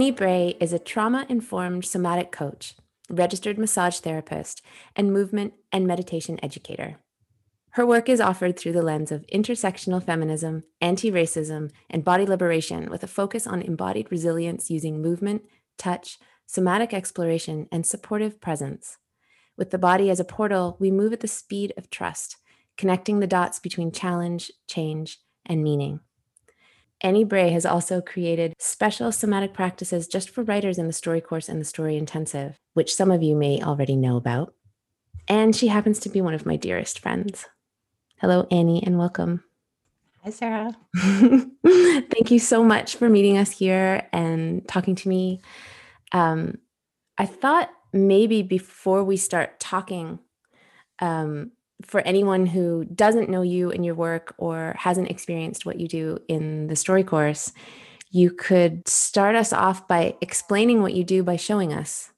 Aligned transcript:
Annie 0.00 0.12
Bray 0.12 0.56
is 0.58 0.72
a 0.72 0.78
trauma 0.78 1.26
informed 1.28 1.84
somatic 1.84 2.32
coach, 2.32 2.74
registered 3.10 3.58
massage 3.58 3.98
therapist, 3.98 4.62
and 4.96 5.12
movement 5.12 5.52
and 5.72 5.86
meditation 5.86 6.42
educator. 6.42 6.96
Her 7.72 7.84
work 7.84 8.08
is 8.08 8.18
offered 8.18 8.58
through 8.58 8.72
the 8.72 8.82
lens 8.82 9.12
of 9.12 9.26
intersectional 9.26 10.02
feminism, 10.02 10.64
anti 10.80 11.10
racism, 11.10 11.70
and 11.90 12.02
body 12.02 12.24
liberation 12.24 12.88
with 12.88 13.02
a 13.04 13.06
focus 13.06 13.46
on 13.46 13.60
embodied 13.60 14.10
resilience 14.10 14.70
using 14.70 15.02
movement, 15.02 15.42
touch, 15.76 16.18
somatic 16.46 16.94
exploration, 16.94 17.68
and 17.70 17.84
supportive 17.84 18.40
presence. 18.40 18.96
With 19.58 19.68
the 19.68 19.76
body 19.76 20.08
as 20.08 20.18
a 20.18 20.24
portal, 20.24 20.78
we 20.80 20.90
move 20.90 21.12
at 21.12 21.20
the 21.20 21.28
speed 21.28 21.74
of 21.76 21.90
trust, 21.90 22.38
connecting 22.78 23.20
the 23.20 23.26
dots 23.26 23.58
between 23.58 23.92
challenge, 23.92 24.50
change, 24.66 25.18
and 25.44 25.62
meaning. 25.62 26.00
Annie 27.02 27.24
Bray 27.24 27.50
has 27.50 27.64
also 27.64 28.00
created 28.00 28.54
special 28.58 29.10
somatic 29.10 29.54
practices 29.54 30.06
just 30.06 30.28
for 30.30 30.44
writers 30.44 30.78
in 30.78 30.86
the 30.86 30.92
story 30.92 31.20
course 31.20 31.48
and 31.48 31.60
the 31.60 31.64
story 31.64 31.96
intensive, 31.96 32.58
which 32.74 32.94
some 32.94 33.10
of 33.10 33.22
you 33.22 33.34
may 33.34 33.62
already 33.62 33.96
know 33.96 34.16
about. 34.16 34.54
And 35.26 35.56
she 35.56 35.68
happens 35.68 35.98
to 36.00 36.10
be 36.10 36.20
one 36.20 36.34
of 36.34 36.44
my 36.44 36.56
dearest 36.56 36.98
friends. 36.98 37.46
Hello, 38.18 38.46
Annie, 38.50 38.82
and 38.82 38.98
welcome. 38.98 39.42
Hi, 40.24 40.30
Sarah. 40.30 40.76
Thank 40.96 42.30
you 42.30 42.38
so 42.38 42.62
much 42.62 42.96
for 42.96 43.08
meeting 43.08 43.38
us 43.38 43.50
here 43.50 44.06
and 44.12 44.66
talking 44.68 44.94
to 44.96 45.08
me. 45.08 45.40
Um, 46.12 46.58
I 47.16 47.24
thought 47.24 47.70
maybe 47.94 48.42
before 48.42 49.02
we 49.04 49.16
start 49.16 49.58
talking, 49.58 50.18
um, 50.98 51.52
for 51.82 52.00
anyone 52.02 52.46
who 52.46 52.84
doesn't 52.84 53.30
know 53.30 53.42
you 53.42 53.70
and 53.70 53.84
your 53.84 53.94
work 53.94 54.34
or 54.38 54.74
hasn't 54.78 55.10
experienced 55.10 55.64
what 55.66 55.80
you 55.80 55.88
do 55.88 56.18
in 56.28 56.66
the 56.66 56.76
story 56.76 57.04
course, 57.04 57.52
you 58.10 58.30
could 58.30 58.86
start 58.88 59.36
us 59.36 59.52
off 59.52 59.86
by 59.86 60.16
explaining 60.20 60.82
what 60.82 60.94
you 60.94 61.04
do 61.04 61.22
by 61.22 61.36
showing 61.36 61.72
us. 61.72 62.10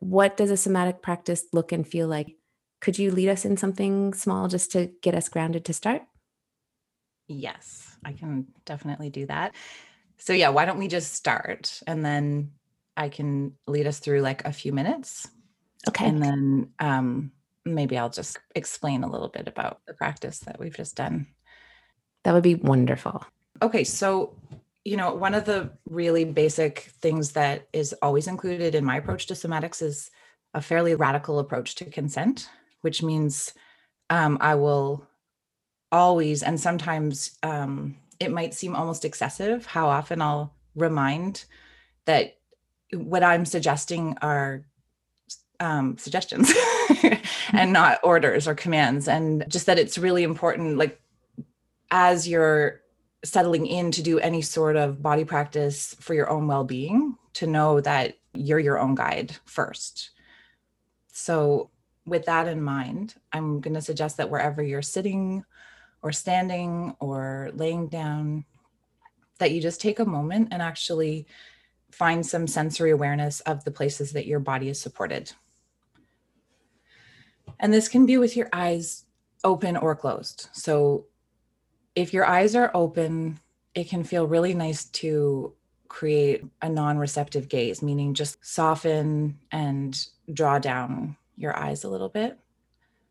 What 0.00 0.36
does 0.36 0.50
a 0.50 0.56
somatic 0.56 1.02
practice 1.02 1.44
look 1.52 1.72
and 1.72 1.86
feel 1.86 2.08
like? 2.08 2.36
Could 2.80 2.98
you 2.98 3.10
lead 3.10 3.28
us 3.28 3.44
in 3.44 3.56
something 3.56 4.14
small 4.14 4.48
just 4.48 4.72
to 4.72 4.90
get 5.02 5.14
us 5.14 5.28
grounded 5.28 5.64
to 5.64 5.72
start? 5.72 6.02
Yes, 7.26 7.96
I 8.04 8.12
can 8.12 8.46
definitely 8.64 9.10
do 9.10 9.26
that. 9.26 9.54
So, 10.16 10.32
yeah, 10.32 10.48
why 10.48 10.64
don't 10.64 10.78
we 10.78 10.88
just 10.88 11.12
start 11.14 11.80
and 11.86 12.04
then 12.04 12.52
I 12.96 13.08
can 13.08 13.52
lead 13.66 13.86
us 13.86 13.98
through 13.98 14.20
like 14.20 14.44
a 14.44 14.52
few 14.52 14.72
minutes. 14.72 15.28
Okay. 15.88 16.06
And 16.06 16.22
then 16.22 16.70
um, 16.78 17.32
maybe 17.64 17.98
I'll 17.98 18.10
just 18.10 18.38
explain 18.54 19.04
a 19.04 19.10
little 19.10 19.28
bit 19.28 19.48
about 19.48 19.80
the 19.86 19.94
practice 19.94 20.40
that 20.40 20.58
we've 20.58 20.76
just 20.76 20.96
done. 20.96 21.26
That 22.24 22.34
would 22.34 22.42
be 22.42 22.56
wonderful. 22.56 23.24
Okay. 23.62 23.84
So, 23.84 24.36
you 24.84 24.96
know, 24.96 25.14
one 25.14 25.34
of 25.34 25.44
the 25.44 25.70
really 25.88 26.24
basic 26.24 26.90
things 27.00 27.32
that 27.32 27.68
is 27.72 27.94
always 28.02 28.26
included 28.26 28.74
in 28.74 28.84
my 28.84 28.96
approach 28.96 29.26
to 29.26 29.34
somatics 29.34 29.82
is 29.82 30.10
a 30.54 30.62
fairly 30.62 30.94
radical 30.94 31.38
approach 31.38 31.74
to 31.76 31.84
consent 31.84 32.48
which 32.80 33.02
means 33.02 33.52
um, 34.10 34.38
I 34.40 34.54
will 34.54 35.06
always, 35.90 36.42
and 36.42 36.58
sometimes 36.60 37.38
um, 37.42 37.96
it 38.20 38.30
might 38.30 38.54
seem 38.54 38.74
almost 38.74 39.04
excessive 39.04 39.66
how 39.66 39.88
often 39.88 40.22
I'll 40.22 40.54
remind 40.74 41.44
that 42.06 42.36
what 42.92 43.22
I'm 43.22 43.44
suggesting 43.44 44.16
are 44.22 44.64
um, 45.60 45.98
suggestions 45.98 46.52
and 47.52 47.72
not 47.72 48.00
orders 48.02 48.46
or 48.48 48.54
commands. 48.54 49.08
And 49.08 49.44
just 49.48 49.66
that 49.66 49.78
it's 49.78 49.98
really 49.98 50.22
important, 50.22 50.78
like, 50.78 51.00
as 51.90 52.28
you're 52.28 52.80
settling 53.24 53.66
in 53.66 53.90
to 53.92 54.02
do 54.02 54.18
any 54.18 54.42
sort 54.42 54.76
of 54.76 55.02
body 55.02 55.24
practice 55.24 55.96
for 56.00 56.14
your 56.14 56.30
own 56.30 56.46
well 56.46 56.64
being, 56.64 57.16
to 57.34 57.46
know 57.46 57.80
that 57.80 58.18
you're 58.34 58.58
your 58.58 58.78
own 58.78 58.94
guide 58.94 59.36
first. 59.44 60.10
So, 61.12 61.70
with 62.06 62.24
that 62.26 62.48
in 62.48 62.62
mind, 62.62 63.14
I'm 63.32 63.60
going 63.60 63.74
to 63.74 63.82
suggest 63.82 64.16
that 64.16 64.30
wherever 64.30 64.62
you're 64.62 64.82
sitting 64.82 65.44
or 66.00 66.12
standing 66.12 66.96
or 67.00 67.50
laying 67.54 67.88
down, 67.88 68.44
that 69.38 69.50
you 69.50 69.60
just 69.60 69.80
take 69.80 69.98
a 69.98 70.04
moment 70.04 70.48
and 70.50 70.62
actually 70.62 71.26
find 71.90 72.24
some 72.24 72.46
sensory 72.46 72.90
awareness 72.90 73.40
of 73.40 73.64
the 73.64 73.70
places 73.70 74.12
that 74.12 74.26
your 74.26 74.40
body 74.40 74.68
is 74.68 74.80
supported. 74.80 75.32
And 77.60 77.72
this 77.72 77.88
can 77.88 78.06
be 78.06 78.18
with 78.18 78.36
your 78.36 78.48
eyes 78.52 79.04
open 79.44 79.76
or 79.76 79.94
closed. 79.94 80.48
So 80.52 81.06
if 81.94 82.12
your 82.12 82.24
eyes 82.24 82.54
are 82.54 82.70
open, 82.74 83.40
it 83.74 83.88
can 83.88 84.04
feel 84.04 84.26
really 84.26 84.54
nice 84.54 84.84
to 84.84 85.54
create 85.88 86.44
a 86.62 86.68
non 86.68 86.98
receptive 86.98 87.48
gaze, 87.48 87.82
meaning 87.82 88.14
just 88.14 88.44
soften 88.44 89.38
and 89.50 89.98
draw 90.32 90.58
down 90.58 91.16
your 91.36 91.56
eyes 91.56 91.84
a 91.84 91.88
little 91.88 92.08
bit 92.08 92.38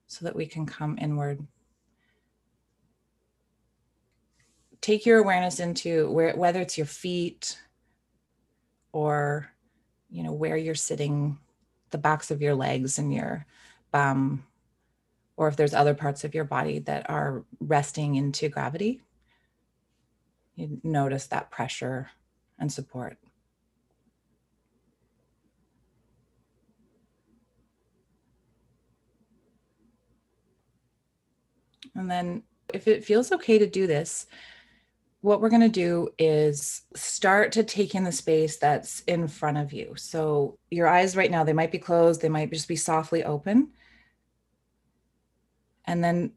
so 0.07 0.25
that 0.25 0.35
we 0.35 0.45
can 0.45 0.65
come 0.65 0.97
inward. 0.99 1.45
Take 4.79 5.05
your 5.05 5.19
awareness 5.19 5.59
into 5.59 6.09
where 6.11 6.35
whether 6.35 6.61
it's 6.61 6.77
your 6.77 6.85
feet 6.85 7.57
or 8.91 9.51
you 10.09 10.23
know 10.23 10.31
where 10.31 10.55
you're 10.55 10.75
sitting, 10.75 11.39
the 11.89 11.97
backs 11.97 12.31
of 12.31 12.41
your 12.41 12.55
legs 12.55 12.97
and 12.97 13.13
your 13.13 13.45
bum, 13.97 14.45
or 15.37 15.47
if 15.47 15.55
there's 15.55 15.73
other 15.73 15.95
parts 15.95 16.23
of 16.23 16.35
your 16.35 16.43
body 16.43 16.77
that 16.79 17.09
are 17.09 17.43
resting 17.59 18.13
into 18.13 18.47
gravity. 18.47 19.01
You 20.55 20.79
notice 20.83 21.25
that 21.27 21.49
pressure 21.49 22.11
and 22.59 22.71
support. 22.71 23.17
And 31.95 32.09
then, 32.09 32.43
if 32.71 32.87
it 32.87 33.03
feels 33.03 33.31
okay 33.31 33.57
to 33.57 33.67
do 33.67 33.87
this, 33.87 34.27
what 35.21 35.41
we're 35.41 35.49
going 35.49 35.61
to 35.61 35.69
do 35.69 36.09
is 36.19 36.83
start 36.95 37.51
to 37.53 37.63
take 37.63 37.95
in 37.95 38.03
the 38.03 38.11
space 38.11 38.57
that's 38.57 38.99
in 39.01 39.27
front 39.27 39.57
of 39.57 39.73
you. 39.73 39.95
So, 39.95 40.59
your 40.69 40.87
eyes 40.87 41.15
right 41.15 41.31
now, 41.31 41.43
they 41.43 41.53
might 41.53 41.71
be 41.71 41.79
closed, 41.79 42.21
they 42.21 42.29
might 42.29 42.51
just 42.51 42.67
be 42.67 42.75
softly 42.75 43.23
open. 43.23 43.71
And 45.87 46.03
then 46.03 46.33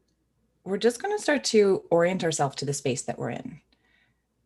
we're 0.63 0.77
just 0.77 1.01
going 1.01 1.15
to 1.15 1.21
start 1.21 1.43
to 1.45 1.83
orient 1.91 2.23
ourselves 2.23 2.55
to 2.57 2.65
the 2.65 2.73
space 2.73 3.03
that 3.03 3.19
we're 3.19 3.31
in. 3.31 3.61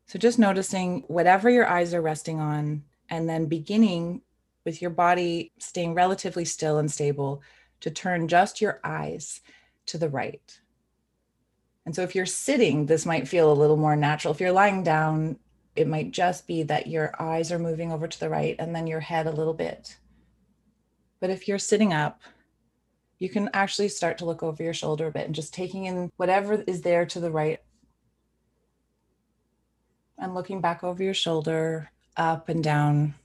So, 0.07 0.19
just 0.19 0.37
noticing 0.37 1.03
whatever 1.07 1.49
your 1.49 1.67
eyes 1.67 1.93
are 1.93 2.01
resting 2.01 2.39
on, 2.39 2.83
and 3.09 3.29
then 3.29 3.45
beginning 3.45 4.21
with 4.65 4.81
your 4.81 4.91
body 4.91 5.51
staying 5.59 5.93
relatively 5.93 6.45
still 6.45 6.79
and 6.79 6.91
stable 6.91 7.41
to 7.81 7.91
turn 7.91 8.27
just 8.27 8.61
your 8.61 8.79
eyes 8.83 9.41
to 9.85 9.97
the 9.97 10.09
right. 10.09 10.59
And 11.85 11.95
so 11.95 12.01
if 12.01 12.15
you're 12.15 12.25
sitting, 12.25 12.87
this 12.87 13.05
might 13.05 13.27
feel 13.27 13.51
a 13.51 13.53
little 13.53 13.77
more 13.77 13.95
natural. 13.95 14.33
If 14.33 14.39
you're 14.39 14.51
lying 14.51 14.83
down, 14.83 15.37
it 15.75 15.87
might 15.87 16.11
just 16.11 16.47
be 16.47 16.63
that 16.63 16.87
your 16.87 17.13
eyes 17.21 17.51
are 17.51 17.59
moving 17.59 17.91
over 17.91 18.07
to 18.07 18.19
the 18.19 18.29
right 18.29 18.55
and 18.57 18.75
then 18.75 18.87
your 18.87 19.01
head 19.01 19.27
a 19.27 19.31
little 19.31 19.53
bit. 19.53 19.97
But 21.19 21.29
if 21.29 21.47
you're 21.47 21.59
sitting 21.59 21.93
up, 21.93 22.21
you 23.19 23.29
can 23.29 23.49
actually 23.53 23.89
start 23.89 24.17
to 24.17 24.25
look 24.25 24.43
over 24.43 24.61
your 24.61 24.73
shoulder 24.73 25.07
a 25.07 25.11
bit 25.11 25.25
and 25.25 25.35
just 25.35 25.53
taking 25.53 25.85
in 25.85 26.11
whatever 26.17 26.63
is 26.67 26.81
there 26.81 27.05
to 27.05 27.19
the 27.19 27.31
right 27.31 27.59
and 30.17 30.33
looking 30.33 30.61
back 30.61 30.83
over 30.83 31.03
your 31.03 31.13
shoulder, 31.13 31.91
up 32.17 32.49
and 32.49 32.63
down. 32.63 33.15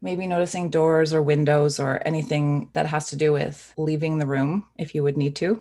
Maybe 0.00 0.26
noticing 0.26 0.70
doors 0.70 1.12
or 1.12 1.22
windows 1.22 1.80
or 1.80 2.00
anything 2.04 2.70
that 2.72 2.86
has 2.86 3.10
to 3.10 3.16
do 3.16 3.32
with 3.32 3.74
leaving 3.76 4.18
the 4.18 4.26
room 4.26 4.66
if 4.76 4.94
you 4.94 5.02
would 5.02 5.16
need 5.16 5.34
to. 5.36 5.60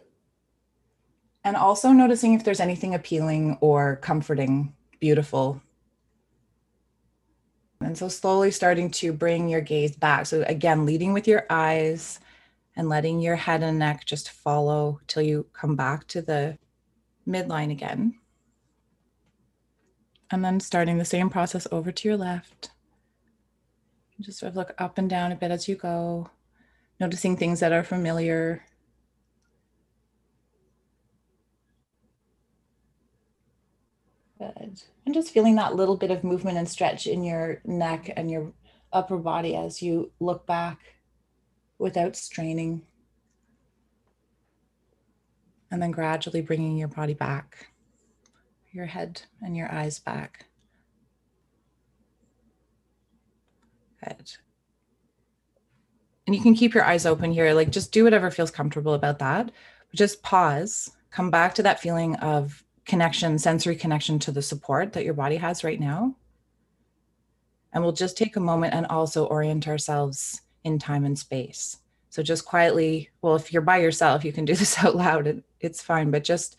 And 1.44 1.56
also 1.56 1.92
noticing 1.92 2.34
if 2.34 2.44
there's 2.44 2.60
anything 2.60 2.94
appealing 2.94 3.58
or 3.62 3.96
comforting, 3.96 4.74
beautiful. 5.00 5.62
And 7.82 7.98
so 7.98 8.08
slowly 8.08 8.52
starting 8.52 8.92
to 8.92 9.14
bring 9.14 9.50
your 9.50 9.62
gaze 9.62 9.96
back. 9.96 10.26
So 10.26 10.44
again, 10.48 10.86
leading 10.86 11.14
with 11.14 11.28
your 11.28 11.46
eyes 11.50 12.20
and 12.76 12.90
letting 12.90 13.20
your 13.22 13.36
head 13.36 13.64
and 13.64 13.80
neck 13.80 14.06
just 14.06 14.30
follow 14.30 15.00
till 15.08 15.24
you 15.24 15.48
come 15.54 15.76
back 15.76 16.08
to 16.08 16.22
the 16.22 16.58
midline 17.28 17.72
again. 17.72 18.16
And 20.30 20.44
then 20.44 20.60
starting 20.60 20.98
the 20.98 21.06
same 21.06 21.30
process 21.30 21.68
over 21.72 21.92
to 21.92 22.08
your 22.08 22.18
left. 22.18 22.72
Just 24.20 24.40
sort 24.40 24.50
of 24.50 24.56
look 24.56 24.74
up 24.78 24.98
and 24.98 25.10
down 25.10 25.32
a 25.32 25.36
bit 25.36 25.52
as 25.52 25.68
you 25.68 25.76
go, 25.76 26.30
noticing 27.00 27.38
things 27.38 27.60
that 27.60 27.72
are 27.72 27.84
familiar, 27.84 28.64
Good. 34.38 34.84
And 35.08 35.14
just 35.14 35.32
feeling 35.32 35.56
that 35.56 35.74
little 35.74 35.96
bit 35.96 36.12
of 36.12 36.26
movement 36.26 36.58
and 36.58 36.68
stretch 36.68 37.08
in 37.08 37.24
your 37.24 37.62
neck 37.64 38.12
and 38.18 38.30
your 38.30 38.52
upper 38.92 39.16
body 39.16 39.56
as 39.56 39.82
you 39.82 40.12
look 40.20 40.46
back 40.46 40.80
without 41.80 42.18
straining. 42.18 42.82
And 45.72 45.82
then 45.82 45.92
gradually 45.92 46.42
bringing 46.42 46.76
your 46.76 46.90
body 46.90 47.14
back, 47.14 47.70
your 48.74 48.86
head 48.86 49.22
and 49.42 49.56
your 49.56 49.72
eyes 49.72 49.98
back. 49.98 50.48
Good. 54.04 54.34
And 56.26 56.36
you 56.36 56.42
can 56.42 56.54
keep 56.54 56.74
your 56.74 56.84
eyes 56.84 57.06
open 57.06 57.32
here. 57.32 57.54
Like 57.54 57.70
just 57.70 57.94
do 57.94 58.04
whatever 58.04 58.30
feels 58.30 58.52
comfortable 58.52 58.94
about 58.94 59.20
that. 59.20 59.54
Just 59.96 60.22
pause, 60.22 60.92
come 61.12 61.32
back 61.32 61.56
to 61.56 61.64
that 61.64 61.80
feeling 61.80 62.18
of 62.18 62.62
connection, 62.88 63.38
sensory 63.38 63.76
connection 63.76 64.18
to 64.20 64.32
the 64.32 64.42
support 64.42 64.94
that 64.94 65.06
your 65.06 65.14
body 65.14 65.36
has 65.36 65.64
right 65.64 65.80
now. 65.80 66.16
And 67.74 67.84
we'll 67.84 67.94
just 67.94 68.18
take 68.18 68.36
a 68.36 68.40
moment 68.40 68.74
and 68.74 68.88
also 68.88 69.26
orient 69.26 69.68
ourselves 69.68 70.42
in 70.64 70.80
time 70.80 71.06
and 71.06 71.20
space. 71.20 71.78
So 72.10 72.24
just 72.24 72.46
quietly, 72.46 73.10
well, 73.22 73.36
if 73.36 73.54
you're 73.54 73.62
by 73.62 73.78
yourself, 73.78 74.24
you 74.26 74.32
can 74.34 74.46
do 74.46 74.56
this 74.56 74.84
out 74.84 74.96
loud, 74.96 75.28
it, 75.28 75.44
it's 75.60 75.82
fine, 75.82 76.10
but 76.10 76.24
just 76.24 76.58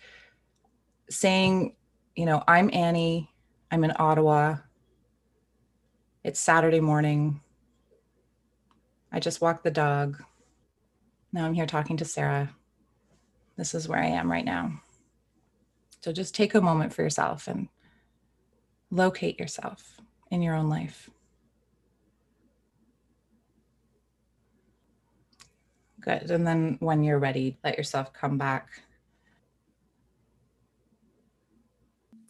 saying, 1.10 1.74
you 2.14 2.26
know, 2.26 2.44
I'm 2.46 2.70
Annie, 2.72 3.32
I'm 3.70 3.84
in 3.84 3.92
Ottawa, 3.96 4.56
it's 6.24 6.40
Saturday 6.40 6.80
morning. 6.80 7.40
I 9.10 9.20
just 9.20 9.40
walked 9.40 9.64
the 9.64 9.70
dog. 9.70 10.22
Now 11.32 11.46
I'm 11.46 11.54
here 11.54 11.64
talking 11.64 11.96
to 11.96 12.04
Sarah. 12.04 12.50
This 13.56 13.74
is 13.74 13.88
where 13.88 13.98
I 13.98 14.06
am 14.08 14.30
right 14.30 14.44
now. 14.44 14.80
So 16.00 16.12
just 16.12 16.34
take 16.34 16.54
a 16.54 16.60
moment 16.60 16.92
for 16.92 17.02
yourself 17.02 17.48
and 17.48 17.68
locate 18.90 19.38
yourself 19.38 20.00
in 20.30 20.42
your 20.42 20.54
own 20.54 20.68
life. 20.68 21.10
Good. 26.00 26.30
And 26.30 26.46
then 26.46 26.76
when 26.80 27.02
you're 27.02 27.18
ready, 27.18 27.58
let 27.64 27.76
yourself 27.76 28.12
come 28.12 28.38
back. 28.38 28.68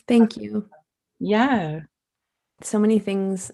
Thank 0.06 0.36
you. 0.36 0.68
Yeah. 1.20 1.80
So 2.62 2.78
many 2.78 2.98
things 2.98 3.50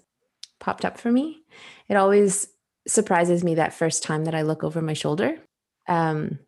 popped 0.59 0.85
up 0.85 0.97
for 0.97 1.11
me. 1.11 1.43
It 1.89 1.97
always 1.97 2.47
surprises 2.87 3.43
me 3.43 3.55
that 3.55 3.73
first 3.73 4.03
time 4.03 4.25
that 4.25 4.35
I 4.35 4.43
look 4.43 4.63
over 4.63 4.81
my 4.81 4.93
shoulder 4.93 5.37
um, 5.87 6.39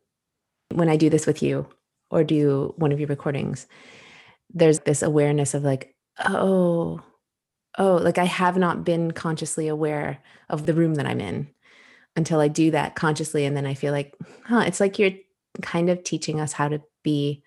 when 0.73 0.87
I 0.87 0.95
do 0.95 1.09
this 1.09 1.27
with 1.27 1.43
you 1.43 1.67
or 2.09 2.23
do 2.23 2.73
one 2.77 2.91
of 2.91 2.99
your 2.99 3.07
recordings. 3.07 3.67
There's 4.53 4.79
this 4.79 5.01
awareness 5.01 5.53
of 5.53 5.63
like, 5.63 5.95
oh, 6.25 7.01
oh, 7.77 7.95
like 7.95 8.17
I 8.17 8.25
have 8.25 8.57
not 8.57 8.83
been 8.83 9.11
consciously 9.11 9.67
aware 9.67 10.19
of 10.49 10.65
the 10.65 10.73
room 10.73 10.95
that 10.95 11.05
I'm 11.05 11.21
in 11.21 11.47
until 12.15 12.39
I 12.39 12.47
do 12.47 12.71
that 12.71 12.95
consciously. 12.95 13.45
And 13.45 13.55
then 13.55 13.65
I 13.65 13.73
feel 13.73 13.91
like, 13.93 14.15
huh, 14.45 14.63
it's 14.65 14.79
like 14.79 14.97
you're 14.97 15.11
kind 15.61 15.89
of 15.89 16.03
teaching 16.03 16.39
us 16.39 16.53
how 16.53 16.67
to 16.67 16.81
be 17.03 17.43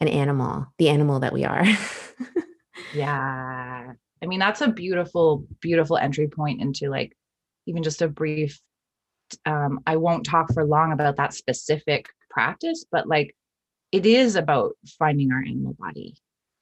an 0.00 0.08
animal, 0.08 0.66
the 0.78 0.88
animal 0.88 1.20
that 1.20 1.32
we 1.32 1.44
are. 1.44 1.64
yeah. 2.94 3.92
I 4.22 4.26
mean, 4.26 4.38
that's 4.38 4.60
a 4.60 4.68
beautiful, 4.68 5.46
beautiful 5.60 5.96
entry 5.96 6.28
point 6.28 6.60
into 6.60 6.88
like 6.88 7.16
even 7.66 7.82
just 7.82 8.02
a 8.02 8.08
brief. 8.08 8.60
Um, 9.44 9.80
I 9.86 9.96
won't 9.96 10.24
talk 10.24 10.52
for 10.52 10.64
long 10.64 10.92
about 10.92 11.16
that 11.16 11.34
specific 11.34 12.08
practice, 12.30 12.84
but 12.90 13.08
like 13.08 13.34
it 13.92 14.06
is 14.06 14.36
about 14.36 14.76
finding 14.98 15.32
our 15.32 15.40
animal 15.40 15.74
body. 15.78 16.16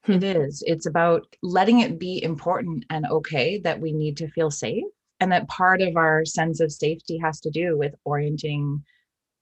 Hmm. 0.05 0.13
It 0.13 0.25
is. 0.25 0.63
It's 0.67 0.87
about 0.87 1.27
letting 1.43 1.81
it 1.81 1.99
be 1.99 2.23
important 2.23 2.85
and 2.91 3.07
okay 3.07 3.59
that 3.61 3.81
we 3.81 3.93
need 3.93 4.17
to 4.19 4.29
feel 4.29 4.51
safe. 4.51 4.85
And 5.21 5.33
that 5.33 5.49
part 5.49 5.81
of 5.81 5.97
our 5.97 6.25
sense 6.25 6.61
of 6.61 6.73
safety 6.73 7.19
has 7.19 7.41
to 7.41 7.51
do 7.51 7.79
with 7.79 7.95
orienting 8.05 8.85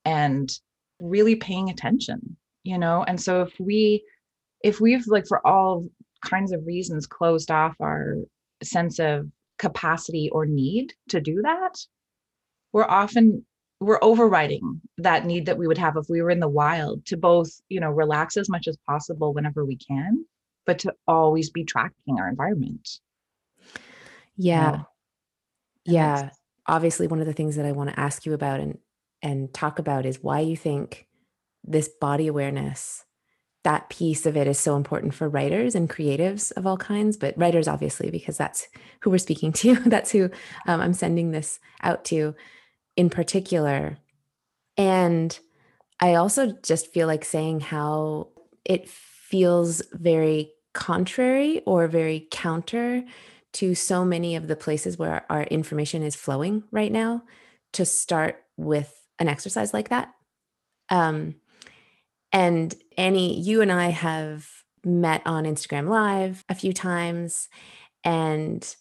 and 0.05 0.52
really 1.00 1.34
paying 1.34 1.70
attention, 1.70 2.37
you 2.62 2.79
know? 2.79 3.05
And 3.05 3.20
so 3.20 3.43
if 3.43 3.58
we, 3.58 4.05
if 4.62 4.81
we've 4.81 5.06
like 5.08 5.26
for 5.26 5.44
all 5.46 5.84
kinds 6.25 6.52
of 6.52 6.64
reasons 6.67 7.06
closed 7.06 7.50
off 7.50 7.75
our 7.81 8.17
sense 8.62 9.00
of 9.00 9.26
capacity 9.58 10.31
or 10.31 10.46
need 10.46 10.93
to 11.08 11.20
do 11.20 11.43
that, 11.43 11.75
we're 12.73 12.84
often 12.84 13.44
we're 13.82 13.99
overriding 14.02 14.81
that 14.99 15.26
need 15.26 15.46
that 15.46 15.58
we 15.58 15.67
would 15.67 15.79
have 15.79 15.96
if 15.96 16.06
we 16.08 16.23
were 16.23 16.31
in 16.31 16.40
the 16.40 16.49
wild 16.49 17.05
to 17.06 17.17
both 17.17 17.61
you 17.69 17.81
know 17.81 17.90
relax 17.90 18.37
as 18.37 18.49
much 18.49 18.67
as 18.69 18.76
possible 18.87 19.34
whenever 19.34 19.64
we 19.64 19.76
can 19.76 20.25
but 20.67 20.79
to 20.81 20.94
always 21.06 21.50
be 21.50 21.64
tracking 21.64 22.19
our 22.19 22.29
environment. 22.29 23.00
Yeah. 24.37 24.82
Yeah. 25.84 26.31
Obviously 26.67 27.06
one 27.06 27.20
of 27.20 27.26
the 27.26 27.32
things 27.32 27.56
that 27.56 27.67
i 27.67 27.73
want 27.73 27.90
to 27.90 27.99
ask 27.99 28.25
you 28.25 28.32
about 28.32 28.61
and 28.61 28.79
and 29.20 29.52
talk 29.52 29.79
about 29.79 30.06
is 30.06 30.23
why 30.23 30.40
you 30.40 30.56
think 30.56 31.06
this 31.64 31.88
body 32.00 32.29
awareness 32.29 33.05
that 33.64 33.88
piece 33.88 34.26
of 34.26 34.37
it 34.37 34.49
is 34.49 34.58
so 34.58 34.75
important 34.75 35.14
for 35.14 35.29
writers 35.29 35.75
and 35.75 35.90
creatives 35.90 36.52
of 36.52 36.67
all 36.67 36.76
kinds 36.76 37.17
but 37.17 37.37
writers 37.37 37.67
obviously 37.67 38.11
because 38.11 38.37
that's 38.37 38.69
who 39.00 39.11
we're 39.11 39.19
speaking 39.19 39.52
to 39.62 39.75
that's 39.87 40.12
who 40.12 40.31
um, 40.69 40.81
i'm 40.81 40.93
sending 40.93 41.32
this 41.32 41.58
out 41.82 42.05
to 42.05 42.34
in 42.97 43.11
particular. 43.11 43.99
And 44.77 45.39
i 46.00 46.15
also 46.15 46.53
just 46.65 46.93
feel 46.93 47.06
like 47.06 47.25
saying 47.25 47.61
how 47.61 48.29
it 48.65 48.89
feels 48.89 49.83
very 49.93 50.50
contrary 50.75 51.62
or 51.65 51.87
very 51.87 52.27
counter 52.31 53.05
to 53.53 53.75
so 53.75 54.05
many 54.05 54.37
of 54.37 54.49
the 54.49 54.56
places 54.56 54.99
where 54.99 55.25
our 55.31 55.44
information 55.44 56.03
is 56.03 56.17
flowing 56.17 56.65
right 56.71 56.91
now 56.91 57.23
to 57.73 57.85
start 57.85 58.43
with 58.56 58.93
an 59.19 59.29
exercise 59.29 59.73
like 59.73 59.91
that. 59.91 60.12
Um, 60.89 61.37
and 62.33 62.75
Annie, 62.97 63.41
you 63.41 63.61
and 63.61 63.71
I 63.71 63.89
have 63.89 64.49
met 64.85 65.23
on 65.27 65.44
Instagram 65.44 65.89
Live 65.89 66.44
a 66.49 66.55
few 66.55 66.73
times, 66.73 67.49
and 68.05 68.75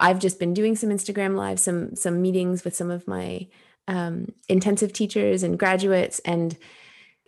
I've 0.00 0.18
just 0.18 0.38
been 0.38 0.54
doing 0.54 0.76
some 0.76 0.90
Instagram 0.90 1.36
Live, 1.36 1.60
some 1.60 1.94
some 1.96 2.22
meetings 2.22 2.64
with 2.64 2.74
some 2.74 2.90
of 2.90 3.06
my 3.06 3.48
um, 3.88 4.32
intensive 4.48 4.92
teachers 4.92 5.42
and 5.42 5.58
graduates, 5.58 6.20
and 6.20 6.56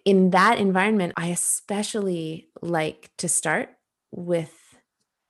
in 0.05 0.31
that 0.31 0.59
environment, 0.59 1.13
I 1.17 1.29
especially 1.29 2.49
like 2.63 3.11
to 3.19 3.29
start 3.29 3.71
with 4.13 4.53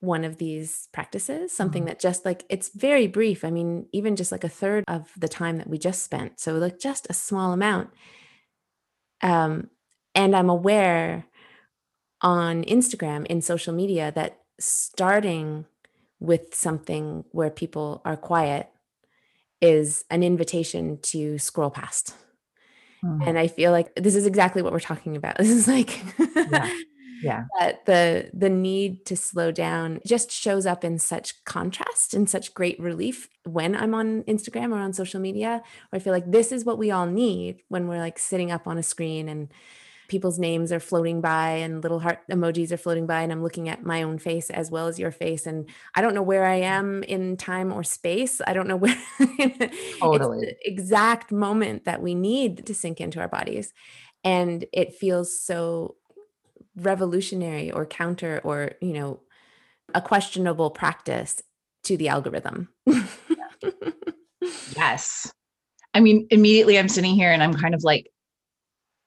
one 0.01 0.25
of 0.25 0.37
these 0.37 0.89
practices, 0.93 1.53
something 1.57 1.83
mm-hmm. 1.83 1.89
that 1.89 2.01
just 2.01 2.25
like 2.25 2.45
it's 2.49 2.69
very 2.69 3.07
brief. 3.07 3.45
I 3.45 3.51
mean, 3.51 3.87
even 3.93 4.17
just 4.17 4.31
like 4.33 4.45
a 4.45 4.49
third 4.49 4.85
of 4.87 5.11
the 5.17 5.29
time 5.29 5.57
that 5.57 5.69
we 5.69 5.79
just 5.79 6.03
spent. 6.03 6.39
So, 6.39 6.55
like, 6.55 6.79
just 6.79 7.07
a 7.09 7.15
small 7.15 7.53
amount 7.53 7.91
um, 9.23 9.71
and 10.15 10.35
I'm 10.35 10.51
aware 10.51 11.27
on 12.23 12.65
Instagram, 12.65 13.27
in 13.27 13.43
social 13.43 13.75
media, 13.75 14.13
that 14.15 14.39
starting 14.59 15.67
with 16.27 16.55
something 16.55 17.25
where 17.31 17.51
people 17.51 18.03
are 18.05 18.17
quiet 18.17 18.69
is 19.61 20.05
an 20.11 20.23
invitation 20.23 20.99
to 21.03 21.39
scroll 21.39 21.71
past. 21.71 22.15
Hmm. 23.01 23.23
And 23.23 23.39
I 23.39 23.47
feel 23.47 23.73
like 23.73 23.95
this 23.95 24.15
is 24.15 24.27
exactly 24.27 24.63
what 24.63 24.73
we're 24.73 24.81
talking 24.81 25.17
about. 25.17 25.37
This 25.39 25.51
is 25.51 25.69
like, 25.69 26.03
yeah. 26.35 26.75
yeah. 27.23 27.45
That 27.61 27.87
the 27.87 28.31
the 28.35 28.51
need 28.51 29.07
to 29.07 29.17
slow 29.17 29.51
down 29.51 30.01
just 30.07 30.31
shows 30.31 30.67
up 30.67 30.85
in 30.85 30.99
such 30.99 31.45
contrast 31.45 32.15
and 32.15 32.29
such 32.29 32.53
great 32.55 32.79
relief 32.81 33.29
when 33.45 33.75
I'm 33.75 33.95
on 33.95 34.23
Instagram 34.25 34.73
or 34.73 34.79
on 34.79 34.93
social 34.93 35.21
media. 35.21 35.63
Where 35.91 36.01
I 36.01 36.03
feel 36.03 36.13
like 36.13 36.31
this 36.31 36.53
is 36.53 36.65
what 36.65 36.79
we 36.79 36.91
all 36.91 37.07
need 37.07 37.63
when 37.69 37.89
we're 37.89 37.99
like 37.99 38.19
sitting 38.19 38.51
up 38.51 38.67
on 38.67 38.79
a 38.79 38.83
screen 38.83 39.29
and 39.29 39.49
people's 40.09 40.39
names 40.39 40.73
are 40.73 40.81
floating 40.81 41.21
by 41.21 41.51
and 41.51 41.83
little 41.83 41.99
heart 41.99 42.21
emojis 42.31 42.73
are 42.73 42.77
floating 42.77 43.07
by 43.07 43.23
and 43.23 43.33
i'm 43.33 43.43
looking 43.43 43.69
at 43.69 43.85
my 43.85 44.03
own 44.03 44.19
face 44.19 44.51
as 44.51 44.71
well 44.71 44.87
as 44.87 44.99
your 44.99 45.11
face 45.11 45.47
and 45.47 45.69
i 45.95 46.01
don't 46.01 46.15
know 46.15 46.23
where 46.23 46.45
i 46.45 46.55
am 46.55 47.03
in 47.05 47.37
time 47.37 47.73
or 47.73 47.83
space. 47.83 48.41
I 48.47 48.53
don't 48.53 48.69
know 48.69 48.77
where 48.85 48.97
totally. 49.99 50.41
The 50.41 50.57
exact 50.65 51.33
moment 51.33 51.85
that 51.85 52.03
we 52.03 52.15
need 52.15 52.67
to 52.67 52.75
sink 52.75 53.01
into 53.01 53.21
our 53.21 53.29
bodies. 53.29 53.73
And 54.25 54.65
it 54.73 54.95
feels 54.95 55.41
so 55.41 55.97
revolutionary 56.77 57.71
or 57.71 57.87
counter 57.87 58.41
or 58.45 58.73
you 58.81 58.93
know 58.93 59.21
a 59.95 60.01
questionable 60.01 60.71
practice 60.71 61.43
to 61.85 61.97
the 61.97 62.09
algorithm. 62.09 62.69
Yes. 64.77 65.33
I 65.95 66.01
mean 66.01 66.27
immediately 66.31 66.79
i'm 66.79 66.91
sitting 66.91 67.15
here 67.15 67.33
and 67.33 67.43
i'm 67.43 67.55
kind 67.55 67.75
of 67.75 67.83
like 67.83 68.11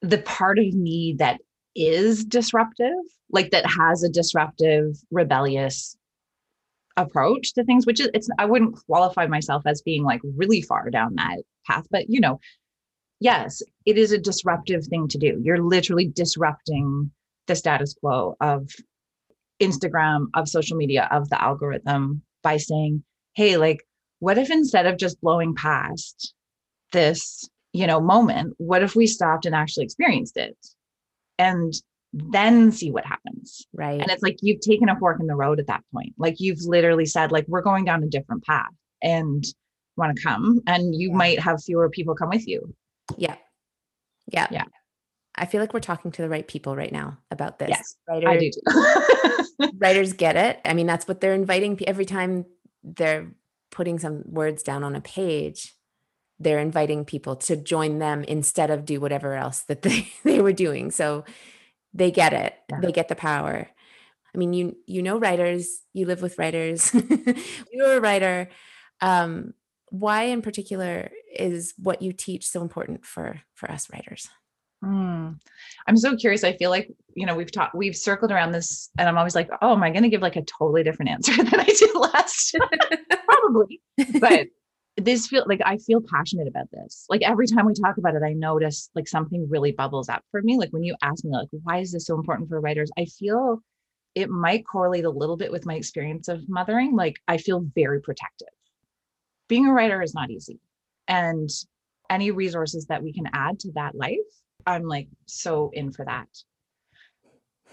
the 0.01 0.19
part 0.19 0.59
of 0.59 0.73
me 0.73 1.15
that 1.19 1.39
is 1.75 2.25
disruptive, 2.25 2.95
like 3.31 3.51
that 3.51 3.65
has 3.65 4.03
a 4.03 4.09
disruptive, 4.09 4.95
rebellious 5.11 5.95
approach 6.97 7.53
to 7.53 7.63
things, 7.63 7.85
which 7.85 7.99
is 7.99 8.09
it's 8.13 8.29
I 8.37 8.45
wouldn't 8.45 8.77
qualify 8.85 9.27
myself 9.27 9.63
as 9.65 9.81
being 9.81 10.03
like 10.03 10.21
really 10.23 10.61
far 10.61 10.89
down 10.89 11.15
that 11.15 11.39
path, 11.65 11.85
but 11.91 12.05
you 12.09 12.19
know, 12.19 12.39
yes, 13.19 13.61
it 13.85 13.97
is 13.97 14.11
a 14.11 14.17
disruptive 14.17 14.85
thing 14.85 15.07
to 15.09 15.17
do. 15.17 15.39
You're 15.43 15.63
literally 15.63 16.07
disrupting 16.07 17.11
the 17.47 17.55
status 17.55 17.95
quo 17.99 18.35
of 18.41 18.69
Instagram, 19.61 20.27
of 20.33 20.47
social 20.47 20.77
media, 20.77 21.07
of 21.11 21.29
the 21.29 21.41
algorithm 21.41 22.21
by 22.43 22.57
saying, 22.57 23.03
hey, 23.33 23.57
like, 23.57 23.83
what 24.19 24.37
if 24.37 24.49
instead 24.49 24.85
of 24.85 24.97
just 24.97 25.21
blowing 25.21 25.55
past 25.55 26.33
this 26.91 27.49
you 27.73 27.85
know 27.87 27.99
moment 27.99 28.53
what 28.57 28.81
if 28.83 28.95
we 28.95 29.05
stopped 29.07 29.45
and 29.45 29.55
actually 29.55 29.83
experienced 29.83 30.37
it 30.37 30.57
and 31.37 31.73
then 32.11 32.71
see 32.71 32.89
what 32.91 33.05
happens 33.05 33.67
right 33.73 34.01
and 34.01 34.09
it's 34.09 34.23
like 34.23 34.37
you've 34.41 34.59
taken 34.61 34.89
a 34.89 34.97
fork 34.97 35.19
in 35.19 35.27
the 35.27 35.35
road 35.35 35.59
at 35.59 35.67
that 35.67 35.83
point 35.93 36.13
like 36.17 36.39
you've 36.39 36.61
literally 36.63 37.05
said 37.05 37.31
like 37.31 37.45
we're 37.47 37.61
going 37.61 37.85
down 37.85 38.03
a 38.03 38.07
different 38.07 38.43
path 38.43 38.71
and 39.03 39.43
want 39.95 40.15
to 40.15 40.21
come 40.23 40.59
and 40.65 40.95
you 40.95 41.09
Yeah. 41.09 41.15
might 41.15 41.39
have 41.39 41.63
fewer 41.63 41.89
people 41.89 42.15
come 42.15 42.29
with 42.29 42.47
you 42.47 42.73
Yeah. 43.17 43.35
Yeah. 44.31 44.47
Yeah. 44.51 44.63
I 45.35 45.45
feel 45.45 45.61
like 45.61 45.73
we're 45.73 45.79
talking 45.79 46.11
to 46.11 46.21
the 46.21 46.29
right 46.29 46.47
people 46.47 46.75
right 46.75 46.91
now 46.91 47.17
about 47.31 47.59
this. 47.59 47.69
yes 47.69 47.95
Writers, 48.07 48.29
i 48.29 48.37
do 48.37 48.51
too 48.51 49.71
writers 49.77 50.13
get 50.13 50.35
it. 50.35 50.59
I 50.65 50.73
mean, 50.73 50.87
that's 50.87 51.07
what 51.07 51.19
they're 51.21 51.33
inviting 51.33 51.79
every 51.87 52.05
time 52.05 52.45
they're 52.83 53.31
putting 53.71 53.99
some 53.99 54.23
words 54.25 54.63
down 54.63 54.83
on 54.83 54.95
a 54.95 55.01
page. 55.01 55.73
They're 56.39 56.59
inviting 56.59 57.05
people 57.05 57.35
to 57.35 57.55
join 57.55 57.99
them 57.99 58.23
instead 58.23 58.69
of 58.69 58.85
do 58.85 58.99
whatever 58.99 59.33
else 59.33 59.61
that 59.61 59.81
they, 59.81 60.09
they 60.23 60.41
were 60.41 60.53
doing. 60.53 60.91
So 60.91 61.25
they 61.93 62.11
get 62.11 62.33
it. 62.33 62.53
Yeah. 62.69 62.79
They 62.81 62.91
get 62.91 63.07
the 63.07 63.15
power. 63.15 63.67
I 64.33 64.37
mean, 64.37 64.53
you 64.53 64.77
you 64.85 65.01
know 65.01 65.17
writers, 65.17 65.81
you 65.93 66.05
live 66.05 66.21
with 66.21 66.37
writers. 66.37 66.93
You're 67.73 67.97
a 67.97 67.99
writer. 67.99 68.49
Um, 69.01 69.53
why 69.89 70.23
in 70.23 70.43
particular 70.43 71.09
is 71.35 71.73
what 71.77 72.01
you 72.03 72.13
teach 72.13 72.45
so 72.45 72.61
important 72.61 73.05
for 73.05 73.41
for 73.55 73.71
us 73.71 73.89
writers? 73.91 74.29
Mm. 74.83 75.39
I'm 75.87 75.97
so 75.97 76.15
curious. 76.15 76.43
I 76.43 76.53
feel 76.53 76.69
like, 76.69 76.89
you 77.13 77.25
know, 77.25 77.35
we've 77.35 77.51
talked, 77.51 77.75
we've 77.75 77.95
circled 77.95 78.31
around 78.31 78.53
this, 78.53 78.89
and 78.97 79.09
I'm 79.09 79.17
always 79.17 79.35
like, 79.35 79.49
oh, 79.61 79.73
am 79.73 79.83
I 79.83 79.89
going 79.89 80.03
to 80.03 80.09
give 80.09 80.21
like 80.21 80.35
a 80.35 80.43
totally 80.43 80.83
different 80.83 81.11
answer 81.11 81.35
than 81.35 81.59
I 81.59 81.65
did 81.65 81.95
last? 81.95 82.55
Probably. 83.25 83.81
But 84.19 84.47
this 84.99 85.27
feel 85.27 85.43
like 85.47 85.61
I 85.65 85.77
feel 85.77 86.01
passionate 86.01 86.47
about 86.47 86.69
this. 86.71 87.05
Like 87.09 87.21
every 87.21 87.47
time 87.47 87.65
we 87.65 87.73
talk 87.73 87.97
about 87.97 88.15
it, 88.15 88.23
I 88.23 88.33
notice 88.33 88.89
like 88.95 89.07
something 89.07 89.47
really 89.49 89.71
bubbles 89.71 90.09
up 90.09 90.23
for 90.31 90.41
me. 90.41 90.57
Like 90.57 90.69
when 90.71 90.83
you 90.83 90.95
ask 91.01 91.23
me, 91.23 91.31
like, 91.31 91.49
why 91.63 91.79
is 91.79 91.91
this 91.91 92.05
so 92.05 92.15
important 92.15 92.49
for 92.49 92.59
writers? 92.59 92.91
I 92.97 93.05
feel 93.05 93.61
it 94.15 94.29
might 94.29 94.65
correlate 94.65 95.05
a 95.05 95.09
little 95.09 95.37
bit 95.37 95.51
with 95.51 95.65
my 95.65 95.75
experience 95.75 96.27
of 96.27 96.47
mothering. 96.49 96.95
Like 96.95 97.15
I 97.27 97.37
feel 97.37 97.65
very 97.75 98.01
protective. 98.01 98.49
Being 99.47 99.67
a 99.67 99.73
writer 99.73 100.01
is 100.01 100.13
not 100.13 100.29
easy. 100.29 100.59
And 101.07 101.49
any 102.09 102.31
resources 102.31 102.85
that 102.87 103.03
we 103.03 103.13
can 103.13 103.25
add 103.33 103.59
to 103.59 103.71
that 103.73 103.95
life, 103.95 104.17
I'm 104.65 104.83
like 104.83 105.07
so 105.25 105.71
in 105.73 105.91
for 105.91 106.05
that. 106.05 106.27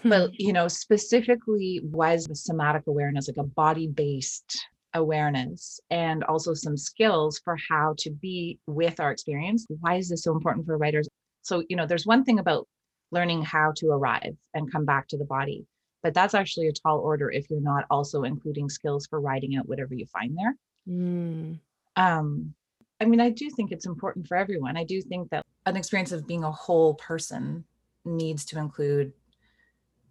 But, 0.03 0.29
hmm. 0.29 0.35
you 0.37 0.53
know, 0.53 0.67
specifically 0.67 1.81
was 1.83 2.25
the 2.25 2.35
somatic 2.35 2.83
awareness, 2.87 3.27
like 3.27 3.37
a 3.37 3.43
body 3.43 3.87
based 3.87 4.59
awareness, 4.97 5.79
and 5.89 6.23
also 6.25 6.53
some 6.53 6.77
skills 6.77 7.39
for 7.39 7.57
how 7.69 7.95
to 7.99 8.09
be 8.09 8.59
with 8.67 8.99
our 8.99 9.11
experience. 9.11 9.65
Why 9.79 9.95
is 9.95 10.09
this 10.09 10.23
so 10.23 10.33
important 10.33 10.65
for 10.65 10.77
writers? 10.77 11.07
So, 11.41 11.63
you 11.69 11.75
know, 11.77 11.85
there's 11.85 12.05
one 12.05 12.23
thing 12.23 12.39
about 12.39 12.67
learning 13.11 13.41
how 13.41 13.71
to 13.77 13.87
arrive 13.91 14.35
and 14.53 14.71
come 14.71 14.85
back 14.85 15.07
to 15.07 15.17
the 15.17 15.25
body, 15.25 15.65
but 16.03 16.13
that's 16.13 16.33
actually 16.33 16.67
a 16.67 16.73
tall 16.73 16.99
order 16.99 17.31
if 17.31 17.49
you're 17.49 17.61
not 17.61 17.85
also 17.89 18.23
including 18.23 18.69
skills 18.69 19.07
for 19.07 19.21
writing 19.21 19.55
out 19.55 19.67
whatever 19.67 19.95
you 19.95 20.05
find 20.07 20.37
there. 20.37 20.55
Mm, 20.87 21.59
Um, 21.95 22.53
I 22.99 23.05
mean, 23.05 23.21
I 23.21 23.29
do 23.29 23.49
think 23.49 23.71
it's 23.71 23.85
important 23.85 24.27
for 24.27 24.35
everyone. 24.35 24.75
I 24.77 24.83
do 24.83 25.01
think 25.01 25.29
that 25.29 25.43
an 25.65 25.77
experience 25.77 26.11
of 26.11 26.27
being 26.27 26.43
a 26.43 26.51
whole 26.51 26.95
person 26.95 27.63
needs 28.05 28.45
to 28.45 28.59
include 28.59 29.13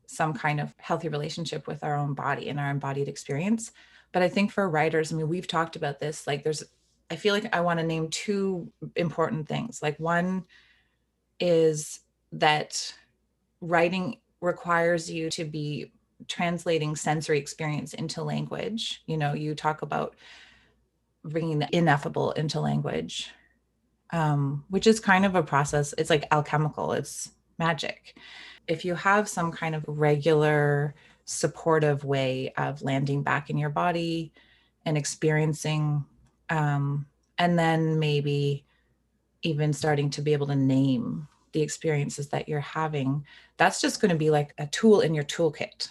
some 0.07 0.33
kind 0.33 0.61
of 0.61 0.75
healthy 0.79 1.09
relationship 1.09 1.67
with 1.67 1.83
our 1.85 1.97
own 1.97 2.15
body 2.15 2.49
and 2.49 2.59
our 2.59 2.71
embodied 2.71 3.09
experience. 3.09 3.73
But 4.13 4.23
I 4.23 4.29
think 4.29 4.53
for 4.53 4.69
writers, 4.69 5.13
I 5.13 5.17
mean, 5.17 5.29
we've 5.29 5.49
talked 5.49 5.77
about 5.77 5.99
this. 5.99 6.27
Like, 6.27 6.45
there's, 6.45 6.63
I 7.11 7.17
feel 7.17 7.35
like 7.35 7.55
I 7.55 7.61
want 7.61 7.81
to 7.81 7.87
name 7.87 8.09
two 8.09 8.73
important 8.95 9.49
things. 9.49 9.83
Like, 9.83 9.99
one 9.99 10.45
is 11.39 12.01
that 12.33 12.95
writing 13.61 14.19
requires 14.41 15.11
you 15.11 15.29
to 15.31 15.45
be 15.45 15.93
translating 16.29 16.97
sensory 16.97 17.39
experience 17.39 17.95
into 17.95 18.23
language. 18.23 19.03
You 19.07 19.19
know, 19.19 19.35
you 19.35 19.55
talk 19.55 19.83
about 19.83 20.17
bringing 21.25 21.59
the 21.59 21.69
ineffable 21.77 22.33
into 22.33 22.61
language, 22.61 23.31
um, 24.11 24.65
which 24.69 24.87
is 24.87 25.01
kind 25.01 25.27
of 25.27 25.35
a 25.35 25.43
process. 25.43 25.95
It's 25.99 26.11
like 26.11 26.27
alchemical, 26.31 26.93
it's 26.93 27.33
magic. 27.59 28.17
If 28.69 28.85
you 28.85 28.95
have 28.95 29.29
some 29.29 29.53
kind 29.53 29.75
of 29.75 29.85
regular 29.87 30.95
supportive 31.25 32.05
way 32.05 32.53
of 32.57 32.83
landing 32.83 33.23
back 33.23 33.51
in 33.51 33.59
your 33.59 33.71
body 33.71 34.33
and 34.85 34.97
experiencing, 34.97 36.05
um, 36.51 37.07
and 37.39 37.59
then 37.59 37.99
maybe 37.99 38.65
even 39.43 39.73
starting 39.73 40.11
to 40.11 40.23
be 40.23 40.33
able 40.33 40.47
to 40.47 40.57
name 40.57 41.29
the 41.53 41.63
experiences 41.63 42.29
that 42.29 42.49
you're 42.49 42.61
having, 42.61 43.25
that's 43.57 43.81
just 43.81 44.01
going 44.01 44.11
to 44.11 44.17
be 44.17 44.31
like 44.31 44.53
a 44.59 44.67
tool 44.67 45.01
in 45.01 45.15
your 45.15 45.25
toolkit. 45.25 45.89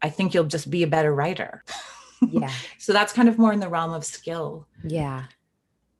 I 0.00 0.08
think 0.10 0.34
you'll 0.34 0.44
just 0.44 0.70
be 0.70 0.82
a 0.82 0.86
better 0.88 1.14
writer. 1.14 1.64
yeah. 2.28 2.50
So 2.78 2.92
that's 2.92 3.12
kind 3.12 3.28
of 3.28 3.38
more 3.38 3.52
in 3.52 3.60
the 3.60 3.68
realm 3.68 3.92
of 3.92 4.04
skill, 4.04 4.66
Yeah. 4.84 5.24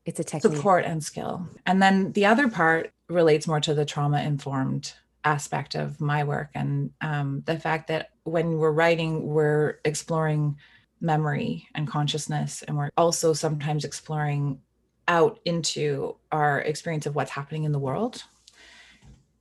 It's 0.05 0.19
a 0.19 0.25
technique. 0.25 0.57
support 0.57 0.85
and 0.85 1.03
skill. 1.03 1.47
And 1.65 1.81
then 1.81 2.11
the 2.13 2.27
other 2.27 2.49
part 2.49 2.91
relates 3.09 3.47
more 3.47 3.61
to 3.61 3.73
the 3.73 3.85
trauma 3.85 4.21
informed 4.23 4.95
aspect 5.25 5.75
of 5.75 6.01
my 6.01 6.25
work 6.25 6.51
and 6.55 6.91
um, 7.01 7.43
the 7.47 7.59
fact 7.59 7.89
that 7.89 8.11
when 8.25 8.59
we're 8.59 8.73
writing, 8.73 9.27
we're 9.27 9.79
exploring 9.85 10.57
memory 11.01 11.69
and 11.75 11.89
consciousness. 11.89 12.63
And 12.63 12.77
we're 12.77 12.91
also 12.97 13.33
sometimes 13.33 13.85
exploring 13.85 14.61
out 15.09 15.41
into 15.45 16.17
our 16.31 16.61
experience 16.61 17.07
of 17.07 17.15
what's 17.15 17.33
happening 17.33 17.65
in 17.65 17.73
the 17.73 17.79
world 17.79 18.23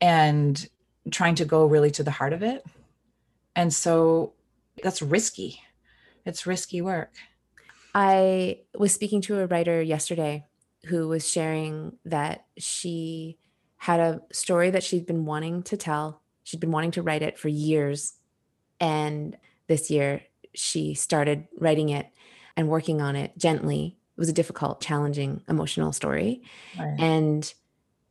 and 0.01 0.67
trying 1.11 1.35
to 1.35 1.45
go 1.45 1.65
really 1.65 1.91
to 1.91 2.03
the 2.03 2.11
heart 2.11 2.33
of 2.33 2.41
it. 2.41 2.65
And 3.55 3.71
so 3.71 4.33
that's 4.83 5.01
risky. 5.01 5.61
It's 6.25 6.47
risky 6.47 6.81
work. 6.81 7.13
I 7.93 8.59
was 8.75 8.93
speaking 8.93 9.21
to 9.21 9.39
a 9.39 9.47
writer 9.47 9.81
yesterday 9.81 10.45
who 10.85 11.07
was 11.07 11.29
sharing 11.29 11.97
that 12.05 12.45
she 12.57 13.37
had 13.81 13.99
a 13.99 14.21
story 14.31 14.69
that 14.69 14.83
she'd 14.83 15.07
been 15.07 15.25
wanting 15.25 15.63
to 15.63 15.75
tell. 15.75 16.21
She'd 16.43 16.59
been 16.59 16.69
wanting 16.69 16.91
to 16.91 17.01
write 17.01 17.23
it 17.23 17.39
for 17.39 17.47
years. 17.47 18.13
And 18.79 19.35
this 19.65 19.89
year 19.89 20.21
she 20.53 20.93
started 20.93 21.47
writing 21.57 21.89
it 21.89 22.05
and 22.55 22.67
working 22.67 23.01
on 23.01 23.15
it 23.15 23.35
gently. 23.39 23.97
It 24.15 24.19
was 24.19 24.29
a 24.29 24.33
difficult, 24.33 24.81
challenging, 24.81 25.41
emotional 25.49 25.93
story. 25.93 26.43
Right. 26.77 26.95
And 26.99 27.51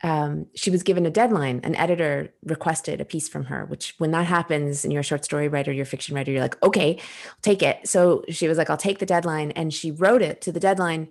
um, 0.02 0.46
she 0.56 0.72
was 0.72 0.82
given 0.82 1.06
a 1.06 1.10
deadline. 1.10 1.60
An 1.62 1.76
editor 1.76 2.34
requested 2.42 3.00
a 3.00 3.04
piece 3.04 3.28
from 3.28 3.44
her, 3.44 3.64
which, 3.66 3.94
when 3.98 4.10
that 4.10 4.26
happens 4.26 4.82
and 4.82 4.92
you're 4.92 5.02
a 5.02 5.04
short 5.04 5.24
story 5.24 5.46
writer, 5.46 5.70
you're 5.70 5.84
a 5.84 5.86
fiction 5.86 6.16
writer, 6.16 6.32
you're 6.32 6.40
like, 6.40 6.60
okay, 6.64 6.96
I'll 6.96 7.42
take 7.42 7.62
it. 7.62 7.86
So 7.86 8.24
she 8.28 8.48
was 8.48 8.58
like, 8.58 8.70
I'll 8.70 8.76
take 8.76 8.98
the 8.98 9.06
deadline. 9.06 9.52
And 9.52 9.72
she 9.72 9.92
wrote 9.92 10.22
it 10.22 10.40
to 10.40 10.50
the 10.50 10.58
deadline 10.58 11.10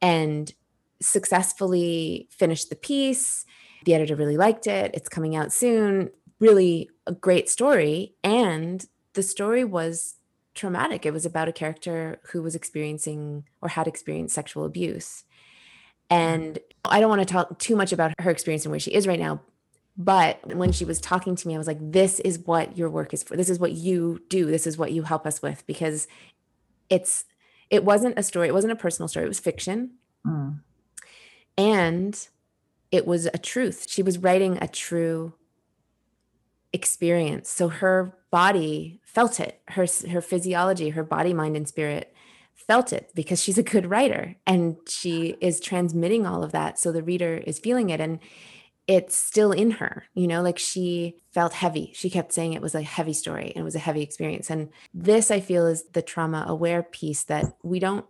and 0.00 0.52
successfully 1.00 2.28
finished 2.30 2.70
the 2.70 2.76
piece. 2.76 3.44
The 3.86 3.94
editor 3.94 4.14
really 4.14 4.36
liked 4.36 4.66
it. 4.66 4.90
It's 4.92 5.08
coming 5.08 5.34
out 5.34 5.52
soon. 5.52 6.10
Really 6.38 6.90
a 7.06 7.12
great 7.12 7.48
story. 7.48 8.14
And 8.22 8.84
the 9.14 9.22
story 9.22 9.64
was 9.64 10.16
traumatic. 10.54 11.06
It 11.06 11.12
was 11.12 11.24
about 11.24 11.48
a 11.48 11.52
character 11.52 12.20
who 12.32 12.42
was 12.42 12.54
experiencing 12.54 13.44
or 13.62 13.70
had 13.70 13.86
experienced 13.86 14.34
sexual 14.34 14.64
abuse. 14.64 15.24
And 16.10 16.58
I 16.84 17.00
don't 17.00 17.08
want 17.08 17.26
to 17.26 17.32
talk 17.32 17.58
too 17.58 17.76
much 17.76 17.92
about 17.92 18.12
her 18.20 18.30
experience 18.30 18.64
and 18.64 18.70
where 18.70 18.80
she 18.80 18.92
is 18.92 19.06
right 19.06 19.18
now. 19.18 19.40
But 19.96 20.54
when 20.54 20.72
she 20.72 20.84
was 20.84 21.00
talking 21.00 21.36
to 21.36 21.48
me, 21.48 21.54
I 21.54 21.58
was 21.58 21.66
like, 21.66 21.78
this 21.80 22.20
is 22.20 22.38
what 22.40 22.76
your 22.76 22.90
work 22.90 23.14
is 23.14 23.22
for. 23.22 23.36
This 23.36 23.48
is 23.48 23.58
what 23.58 23.72
you 23.72 24.20
do. 24.28 24.46
This 24.46 24.66
is 24.66 24.76
what 24.76 24.92
you 24.92 25.02
help 25.02 25.26
us 25.26 25.40
with 25.40 25.66
because 25.66 26.06
it's, 26.90 27.24
it 27.70 27.82
wasn't 27.82 28.18
a 28.18 28.22
story. 28.22 28.48
It 28.48 28.54
wasn't 28.54 28.72
a 28.72 28.76
personal 28.76 29.08
story. 29.08 29.24
It 29.24 29.28
was 29.28 29.40
fiction. 29.40 29.92
Mm. 30.26 30.60
And 31.56 32.28
it 32.90 33.06
was 33.06 33.26
a 33.26 33.38
truth. 33.38 33.86
She 33.88 34.02
was 34.02 34.18
writing 34.18 34.58
a 34.60 34.68
true 34.68 35.34
experience. 36.72 37.48
So 37.48 37.68
her 37.68 38.16
body 38.30 39.00
felt 39.04 39.40
it. 39.40 39.60
Her 39.68 39.86
her 40.10 40.20
physiology, 40.20 40.90
her 40.90 41.04
body, 41.04 41.32
mind 41.32 41.56
and 41.56 41.68
spirit 41.68 42.14
felt 42.56 42.92
it 42.92 43.10
because 43.14 43.42
she's 43.42 43.58
a 43.58 43.62
good 43.62 43.86
writer 43.86 44.34
and 44.46 44.76
she 44.88 45.36
is 45.40 45.60
transmitting 45.60 46.26
all 46.26 46.42
of 46.42 46.52
that 46.52 46.78
so 46.78 46.90
the 46.90 47.02
reader 47.02 47.36
is 47.46 47.58
feeling 47.58 47.90
it 47.90 48.00
and 48.00 48.18
it's 48.86 49.14
still 49.14 49.52
in 49.52 49.72
her 49.72 50.04
you 50.14 50.26
know 50.26 50.42
like 50.42 50.58
she 50.58 51.16
felt 51.32 51.52
heavy 51.52 51.92
she 51.94 52.08
kept 52.08 52.32
saying 52.32 52.52
it 52.52 52.62
was 52.62 52.74
a 52.74 52.82
heavy 52.82 53.12
story 53.12 53.52
and 53.54 53.58
it 53.58 53.64
was 53.64 53.74
a 53.74 53.80
heavy 53.80 54.00
experience 54.00 54.48
and 54.48 54.70
this 54.94 55.30
i 55.30 55.38
feel 55.38 55.66
is 55.66 55.84
the 55.92 56.02
trauma 56.02 56.44
aware 56.48 56.82
piece 56.82 57.24
that 57.24 57.44
we 57.62 57.78
don't 57.78 58.06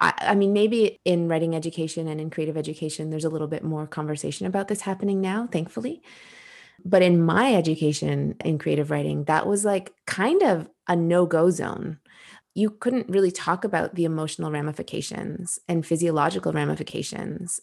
I, 0.00 0.12
I 0.18 0.34
mean 0.34 0.52
maybe 0.52 1.00
in 1.04 1.28
writing 1.28 1.54
education 1.54 2.08
and 2.08 2.20
in 2.20 2.30
creative 2.30 2.56
education 2.56 3.10
there's 3.10 3.24
a 3.24 3.30
little 3.30 3.48
bit 3.48 3.64
more 3.64 3.86
conversation 3.86 4.46
about 4.46 4.68
this 4.68 4.82
happening 4.82 5.20
now 5.20 5.48
thankfully 5.50 6.02
but 6.84 7.02
in 7.02 7.22
my 7.22 7.54
education 7.54 8.36
in 8.44 8.58
creative 8.58 8.90
writing 8.90 9.24
that 9.24 9.46
was 9.46 9.64
like 9.64 9.94
kind 10.06 10.42
of 10.42 10.68
a 10.88 10.94
no-go 10.94 11.50
zone 11.50 11.98
you 12.56 12.70
couldn't 12.70 13.10
really 13.10 13.30
talk 13.30 13.64
about 13.64 13.94
the 13.94 14.06
emotional 14.06 14.50
ramifications 14.50 15.58
and 15.68 15.84
physiological 15.84 16.52
ramifications. 16.52 17.60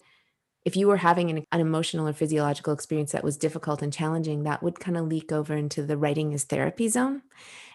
If 0.65 0.77
you 0.77 0.87
were 0.87 0.97
having 0.97 1.31
an, 1.31 1.47
an, 1.51 1.61
emotional 1.61 2.07
or 2.07 2.13
physiological 2.13 2.73
experience 2.73 3.11
that 3.11 3.23
was 3.23 3.35
difficult 3.35 3.81
and 3.81 3.91
challenging, 3.91 4.43
that 4.43 4.61
would 4.61 4.79
kind 4.79 4.95
of 4.95 5.07
leak 5.07 5.31
over 5.31 5.55
into 5.55 5.81
the 5.81 5.97
writing 5.97 6.31
is 6.31 6.43
therapy 6.43 6.89
zone. 6.89 7.23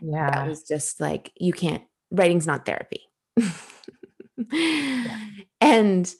Yeah. 0.00 0.30
That 0.30 0.48
was 0.48 0.62
just 0.62 1.00
like, 1.00 1.32
you 1.34 1.52
can't, 1.52 1.82
writing's 2.12 2.46
not 2.46 2.64
therapy. 2.64 3.00
yeah. 4.50 5.18
And 5.61 6.12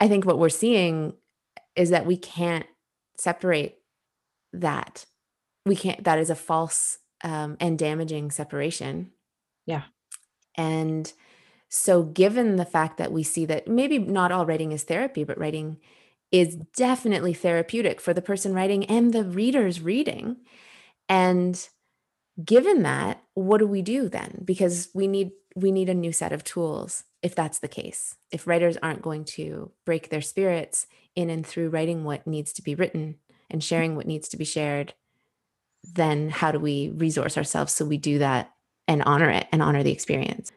I 0.00 0.08
think 0.08 0.24
what 0.24 0.38
we're 0.38 0.48
seeing 0.48 1.14
is 1.76 1.90
that 1.90 2.06
we 2.06 2.16
can't 2.16 2.66
separate 3.16 3.76
that. 4.52 5.06
We 5.64 5.76
can't, 5.76 6.02
that 6.04 6.18
is 6.18 6.28
a 6.28 6.34
false 6.34 6.98
um, 7.22 7.56
and 7.60 7.78
damaging 7.78 8.30
separation. 8.30 9.12
Yeah. 9.66 9.82
And 10.56 11.12
so, 11.68 12.02
given 12.04 12.56
the 12.56 12.64
fact 12.64 12.98
that 12.98 13.12
we 13.12 13.22
see 13.22 13.46
that 13.46 13.66
maybe 13.66 13.98
not 13.98 14.30
all 14.30 14.46
writing 14.46 14.72
is 14.72 14.84
therapy, 14.84 15.24
but 15.24 15.38
writing 15.38 15.78
is 16.30 16.56
definitely 16.76 17.34
therapeutic 17.34 18.00
for 18.00 18.14
the 18.14 18.22
person 18.22 18.54
writing 18.54 18.84
and 18.84 19.12
the 19.12 19.24
readers 19.24 19.80
reading. 19.80 20.36
And 21.08 21.68
given 22.44 22.82
that, 22.82 23.22
what 23.34 23.58
do 23.58 23.66
we 23.66 23.82
do 23.82 24.08
then? 24.08 24.42
Because 24.44 24.88
we 24.94 25.08
need 25.08 25.32
we 25.56 25.72
need 25.72 25.88
a 25.88 25.94
new 25.94 26.12
set 26.12 26.32
of 26.32 26.44
tools 26.44 27.04
if 27.24 27.34
that's 27.34 27.58
the 27.58 27.68
case. 27.68 28.16
If 28.30 28.46
writers 28.46 28.76
aren't 28.82 29.00
going 29.00 29.24
to 29.24 29.72
break 29.86 30.10
their 30.10 30.20
spirits 30.20 30.86
in 31.16 31.30
and 31.30 31.44
through 31.44 31.70
writing 31.70 32.04
what 32.04 32.26
needs 32.26 32.52
to 32.52 32.62
be 32.62 32.74
written 32.74 33.16
and 33.50 33.64
sharing 33.64 33.96
what 33.96 34.06
needs 34.06 34.28
to 34.28 34.36
be 34.36 34.44
shared, 34.44 34.92
then 35.94 36.28
how 36.28 36.52
do 36.52 36.58
we 36.60 36.90
resource 36.90 37.38
ourselves 37.38 37.72
so 37.72 37.86
we 37.86 37.96
do 37.96 38.18
that 38.18 38.52
and 38.86 39.02
honor 39.04 39.30
it 39.30 39.46
and 39.52 39.62
honor 39.62 39.82
the 39.82 39.90
experience? 39.90 40.52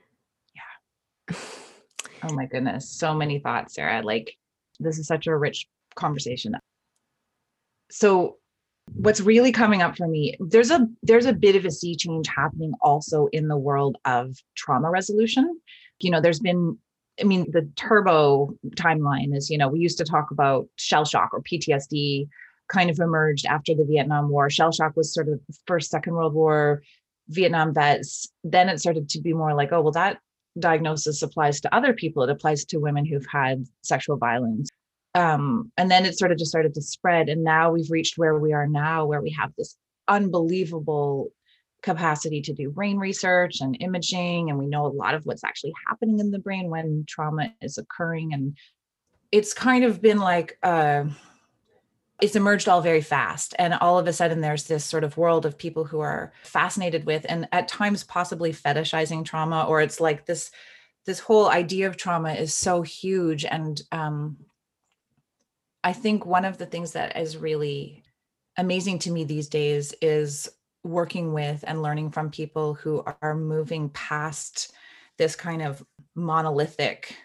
Yeah. 0.54 1.38
oh 2.24 2.34
my 2.34 2.46
goodness. 2.46 2.90
So 2.90 3.14
many 3.14 3.40
thoughts, 3.40 3.76
Sarah. 3.76 4.02
Like, 4.02 4.36
this 4.78 5.00
is 5.00 5.08
such 5.08 5.26
a 5.28 5.38
rich 5.38 5.68
conversation. 5.96 6.54
So, 7.90 8.36
what's 8.94 9.22
really 9.22 9.52
coming 9.52 9.82
up 9.82 9.98
for 9.98 10.08
me 10.08 10.34
there's 10.40 10.72
a 10.72 10.88
there's 11.04 11.26
a 11.26 11.34
bit 11.34 11.58
of 11.58 11.66
a 11.66 11.72
sea 11.72 11.94
change 11.94 12.26
happening 12.30 12.72
also 12.80 13.28
in 13.34 13.50
the 13.50 13.58
world 13.58 13.98
of 14.06 14.34
trauma 14.56 14.90
resolution 14.90 15.60
you 16.00 16.12
know 16.12 16.22
there's 16.22 16.40
been 16.40 16.78
i 17.20 17.24
mean 17.24 17.50
the 17.52 17.70
turbo 17.76 18.54
timeline 18.76 19.36
is 19.36 19.50
you 19.50 19.58
know 19.58 19.68
we 19.68 19.80
used 19.80 19.98
to 19.98 20.06
talk 20.06 20.32
about 20.32 20.68
shell 20.78 21.06
shock 21.06 21.30
or 21.34 21.42
ptsd 21.42 22.28
kind 22.68 22.90
of 22.90 23.00
emerged 23.00 23.46
after 23.46 23.74
the 23.74 23.86
Vietnam 23.86 24.30
War. 24.30 24.50
Shell 24.50 24.72
shock 24.72 24.96
was 24.96 25.14
sort 25.14 25.30
of 25.30 25.40
the 25.48 25.58
first, 25.66 25.90
Second 25.90 26.14
World 26.14 26.34
War 26.34 26.84
Vietnam 27.30 27.74
vets. 27.74 28.28
Then 28.44 28.70
it 28.70 28.80
started 28.80 29.10
to 29.10 29.22
be 29.22 29.34
more 29.34 29.54
like, 29.54 29.72
oh, 29.72 29.82
well, 29.82 29.92
that 29.94 30.20
diagnosis 30.60 31.22
applies 31.22 31.62
to 31.62 31.76
other 31.76 31.94
people. 31.94 32.24
It 32.24 32.30
applies 32.30 32.66
to 32.66 32.78
women 32.78 33.06
who've 33.06 33.26
had 33.32 33.66
sexual 33.82 34.18
violence. 34.18 34.70
Um, 35.14 35.72
and 35.78 35.90
then 35.90 36.06
it 36.06 36.18
sort 36.18 36.32
of 36.32 36.38
just 36.38 36.52
started 36.52 36.74
to 36.76 36.82
spread. 36.82 37.30
And 37.30 37.44
now 37.44 37.72
we've 37.72 37.90
reached 37.90 38.18
where 38.18 38.38
we 38.38 38.54
are 38.54 38.68
now, 38.68 39.06
where 39.06 39.22
we 39.22 39.32
have 39.32 39.52
this 39.58 39.76
unbelievable 40.08 41.30
capacity 41.82 42.42
to 42.42 42.54
do 42.54 42.70
brain 42.70 42.98
research 42.98 43.62
and 43.62 43.78
imaging. 43.80 44.50
And 44.50 44.60
we 44.60 44.68
know 44.68 44.86
a 44.86 44.88
lot 44.88 45.14
of 45.14 45.26
what's 45.26 45.44
actually 45.44 45.74
happening 45.88 46.20
in 46.20 46.32
the 46.32 46.40
brain 46.40 46.70
when 46.70 47.06
trauma 47.08 47.54
is 47.62 47.78
occurring. 47.78 48.34
And 48.34 48.58
it's 49.32 49.54
kind 49.54 49.84
of 49.84 50.02
been 50.02 50.20
like, 50.20 50.58
uh, 50.64 51.06
it's 52.22 52.36
emerged 52.36 52.68
all 52.68 52.82
very 52.82 53.02
fast 53.02 53.54
and 53.60 53.76
all 53.76 54.00
of 54.00 54.08
a 54.08 54.14
sudden 54.14 54.42
there's 54.42 54.64
this 54.64 54.84
sort 54.84 55.04
of 55.04 55.18
world 55.18 55.46
of 55.46 55.58
people 55.58 55.86
who 55.86 56.00
are 56.00 56.34
fascinated 56.44 57.06
with 57.06 57.26
and 57.30 57.48
at 57.52 57.68
times 57.68 58.04
possibly 58.04 58.52
fetishizing 58.52 59.24
trauma 59.24 59.66
or 59.68 59.82
it's 59.82 60.00
like 60.00 60.26
this 60.26 60.50
this 61.06 61.20
whole 61.20 61.48
idea 61.48 61.88
of 61.88 61.96
trauma 61.96 62.34
is 62.34 62.54
so 62.54 62.82
huge 62.82 63.46
and 63.46 63.82
um, 63.92 64.38
i 65.84 65.94
think 65.94 66.26
one 66.26 66.44
of 66.44 66.58
the 66.58 66.66
things 66.66 66.94
that 66.94 67.16
is 67.16 67.38
really 67.38 68.04
amazing 68.58 68.98
to 68.98 69.12
me 69.12 69.24
these 69.24 69.48
days 69.48 69.94
is 70.02 70.50
working 70.88 71.34
with 71.34 71.64
and 71.68 71.82
learning 71.82 72.12
from 72.12 72.30
people 72.30 72.74
who 72.74 73.04
are 73.22 73.36
moving 73.36 73.90
past 73.90 74.72
this 75.18 75.36
kind 75.36 75.62
of 75.62 75.84
monolithic 76.16 77.16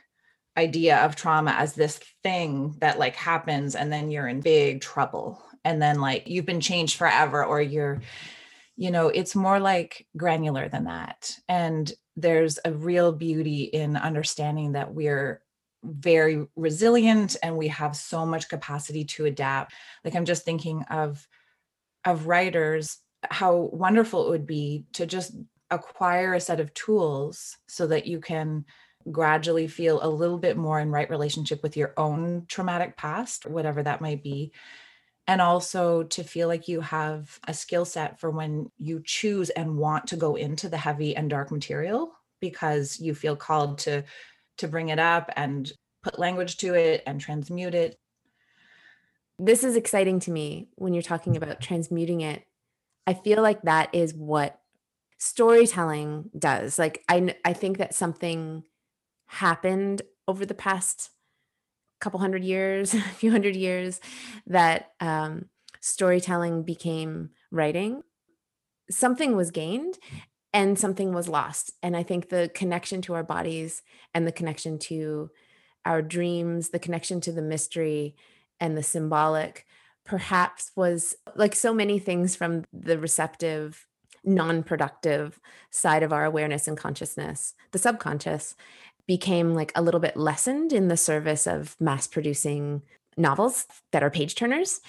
idea 0.56 0.98
of 0.98 1.16
trauma 1.16 1.52
as 1.52 1.74
this 1.74 1.98
thing 2.22 2.74
that 2.78 2.98
like 2.98 3.16
happens 3.16 3.74
and 3.74 3.92
then 3.92 4.10
you're 4.10 4.28
in 4.28 4.40
big 4.40 4.80
trouble 4.80 5.42
and 5.64 5.80
then 5.80 6.00
like 6.00 6.28
you've 6.28 6.46
been 6.46 6.60
changed 6.60 6.96
forever 6.96 7.44
or 7.44 7.60
you're 7.60 8.00
you 8.76 8.90
know 8.90 9.08
it's 9.08 9.34
more 9.34 9.60
like 9.60 10.06
granular 10.16 10.68
than 10.68 10.84
that. 10.84 11.38
And 11.48 11.90
there's 12.16 12.58
a 12.64 12.72
real 12.72 13.12
beauty 13.12 13.64
in 13.64 13.96
understanding 13.96 14.72
that 14.72 14.92
we're 14.92 15.40
very 15.82 16.46
resilient 16.54 17.36
and 17.42 17.56
we 17.56 17.68
have 17.68 17.96
so 17.96 18.26
much 18.26 18.48
capacity 18.48 19.04
to 19.04 19.24
adapt. 19.24 19.72
Like 20.04 20.14
i'm 20.14 20.24
just 20.24 20.44
thinking 20.44 20.82
of 20.90 21.26
of 22.04 22.26
writers 22.26 22.98
how 23.30 23.70
wonderful 23.72 24.26
it 24.26 24.30
would 24.30 24.46
be 24.46 24.86
to 24.94 25.06
just 25.06 25.34
acquire 25.70 26.34
a 26.34 26.40
set 26.40 26.60
of 26.60 26.74
tools 26.74 27.56
so 27.66 27.86
that 27.86 28.06
you 28.06 28.20
can 28.20 28.64
gradually 29.10 29.66
feel 29.66 30.00
a 30.02 30.08
little 30.08 30.38
bit 30.38 30.56
more 30.56 30.78
in 30.78 30.90
right 30.90 31.10
relationship 31.10 31.62
with 31.62 31.76
your 31.76 31.92
own 31.96 32.44
traumatic 32.48 32.96
past, 32.96 33.46
whatever 33.46 33.82
that 33.82 34.00
might 34.00 34.22
be. 34.22 34.52
And 35.26 35.40
also 35.40 36.02
to 36.04 36.24
feel 36.24 36.48
like 36.48 36.68
you 36.68 36.80
have 36.80 37.38
a 37.46 37.54
skill 37.54 37.84
set 37.84 38.20
for 38.20 38.30
when 38.30 38.70
you 38.78 39.02
choose 39.04 39.50
and 39.50 39.78
want 39.78 40.08
to 40.08 40.16
go 40.16 40.34
into 40.34 40.68
the 40.68 40.76
heavy 40.76 41.16
and 41.16 41.30
dark 41.30 41.50
material 41.50 42.12
because 42.40 43.00
you 43.00 43.14
feel 43.14 43.36
called 43.36 43.78
to 43.78 44.04
to 44.58 44.68
bring 44.68 44.90
it 44.90 44.98
up 44.98 45.30
and 45.36 45.72
put 46.02 46.18
language 46.18 46.58
to 46.58 46.74
it 46.74 47.02
and 47.06 47.20
transmute 47.20 47.74
it. 47.74 47.96
This 49.38 49.64
is 49.64 49.76
exciting 49.76 50.20
to 50.20 50.30
me 50.30 50.68
when 50.74 50.92
you're 50.92 51.02
talking 51.02 51.36
about 51.36 51.60
transmuting 51.60 52.20
it. 52.20 52.44
I 53.06 53.14
feel 53.14 53.42
like 53.42 53.62
that 53.62 53.94
is 53.94 54.14
what 54.14 54.58
storytelling 55.18 56.30
does. 56.38 56.78
Like 56.78 57.04
I 57.08 57.34
I 57.44 57.52
think 57.52 57.78
that 57.78 57.94
something 57.94 58.64
happened 59.26 60.02
over 60.28 60.44
the 60.44 60.54
past 60.54 61.10
couple 62.00 62.20
hundred 62.20 62.44
years, 62.44 62.94
a 62.94 63.00
few 63.00 63.30
hundred 63.30 63.56
years, 63.56 64.00
that 64.46 64.90
um, 65.00 65.46
storytelling 65.80 66.64
became 66.64 67.30
writing. 67.50 68.02
Something 68.90 69.36
was 69.36 69.50
gained 69.50 69.98
and 70.52 70.78
something 70.78 71.14
was 71.14 71.28
lost. 71.28 71.72
And 71.82 71.96
I 71.96 72.02
think 72.02 72.28
the 72.28 72.50
connection 72.54 73.00
to 73.02 73.14
our 73.14 73.22
bodies 73.22 73.82
and 74.12 74.26
the 74.26 74.32
connection 74.32 74.78
to 74.80 75.30
our 75.84 76.02
dreams, 76.02 76.70
the 76.70 76.78
connection 76.78 77.20
to 77.22 77.32
the 77.32 77.42
mystery 77.42 78.16
and 78.60 78.76
the 78.76 78.82
symbolic, 78.82 79.66
perhaps 80.04 80.72
was 80.76 81.14
like 81.34 81.54
so 81.54 81.72
many 81.72 81.98
things 81.98 82.34
from 82.36 82.64
the 82.72 82.98
receptive 82.98 83.86
non-productive 84.24 85.40
side 85.70 86.02
of 86.02 86.12
our 86.12 86.24
awareness 86.24 86.68
and 86.68 86.76
consciousness 86.76 87.54
the 87.72 87.78
subconscious 87.78 88.54
became 89.06 89.54
like 89.54 89.72
a 89.74 89.82
little 89.82 90.00
bit 90.00 90.16
lessened 90.16 90.72
in 90.72 90.88
the 90.88 90.96
service 90.96 91.46
of 91.46 91.76
mass 91.80 92.06
producing 92.06 92.82
novels 93.16 93.66
that 93.90 94.02
are 94.02 94.10
page 94.10 94.34
turners. 94.34 94.80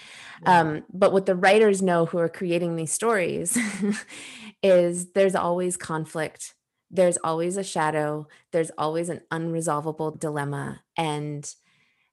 Yeah. 0.43 0.60
Um, 0.60 0.84
but 0.93 1.12
what 1.12 1.26
the 1.26 1.36
writers 1.36 1.82
know 1.82 2.06
who 2.06 2.19
are 2.19 2.30
creating 2.30 2.76
these 2.76 2.91
stories 2.91 3.58
is 4.63 5.12
there's 5.12 5.36
always 5.36 5.78
conflict, 5.78 6.54
there's 6.89 7.17
always 7.23 7.58
a 7.58 7.63
shadow, 7.63 8.28
there's 8.52 8.71
always 8.78 9.10
an 9.10 9.21
unresolvable 9.32 10.17
dilemma. 10.17 10.82
And 10.95 11.54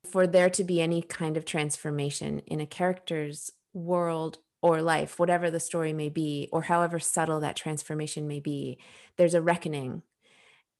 for 0.04 0.26
there 0.26 0.50
to 0.50 0.64
be 0.64 0.80
any 0.80 1.02
kind 1.02 1.36
of 1.36 1.44
transformation 1.44 2.40
in 2.46 2.60
a 2.60 2.66
character's 2.66 3.50
world 3.72 4.38
or 4.62 4.82
life, 4.82 5.18
whatever 5.18 5.50
the 5.50 5.60
story 5.60 5.92
may 5.92 6.08
be, 6.08 6.48
or 6.52 6.62
however 6.62 6.98
subtle 6.98 7.40
that 7.40 7.56
transformation 7.56 8.28
may 8.28 8.40
be, 8.40 8.78
there's 9.16 9.34
a 9.34 9.42
reckoning. 9.42 10.02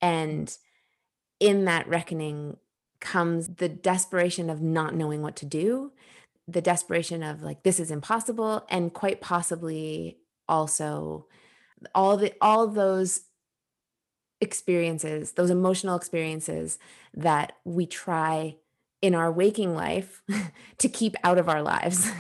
And 0.01 0.55
in 1.39 1.65
that 1.65 1.89
reckoning 1.89 2.57
comes 3.01 3.49
the 3.57 3.69
desperation 3.69 4.51
of 4.51 4.61
not 4.61 4.95
knowing 4.95 5.23
what 5.23 5.37
to 5.37 5.47
do, 5.47 5.93
the 6.47 6.61
desperation 6.61 7.23
of 7.23 7.43
like, 7.43 7.63
this 7.63 7.81
is 7.81 7.91
impossible, 7.91 8.67
and 8.69 8.93
quite 8.93 9.21
possibly 9.21 10.19
also 10.49 11.27
all 11.95 12.17
the 12.17 12.35
all 12.41 12.67
those 12.67 13.23
experiences, 14.43 15.33
those 15.33 15.51
emotional 15.51 15.97
experiences 15.97 16.79
that 17.15 17.53
we 17.65 17.87
try 17.87 18.57
in 19.03 19.15
our 19.15 19.33
waking 19.33 19.75
life 19.75 20.23
to 20.79 20.89
keep 20.89 21.17
out 21.25 21.39
of 21.39 21.49
our 21.49 21.63
lives. 21.63 22.11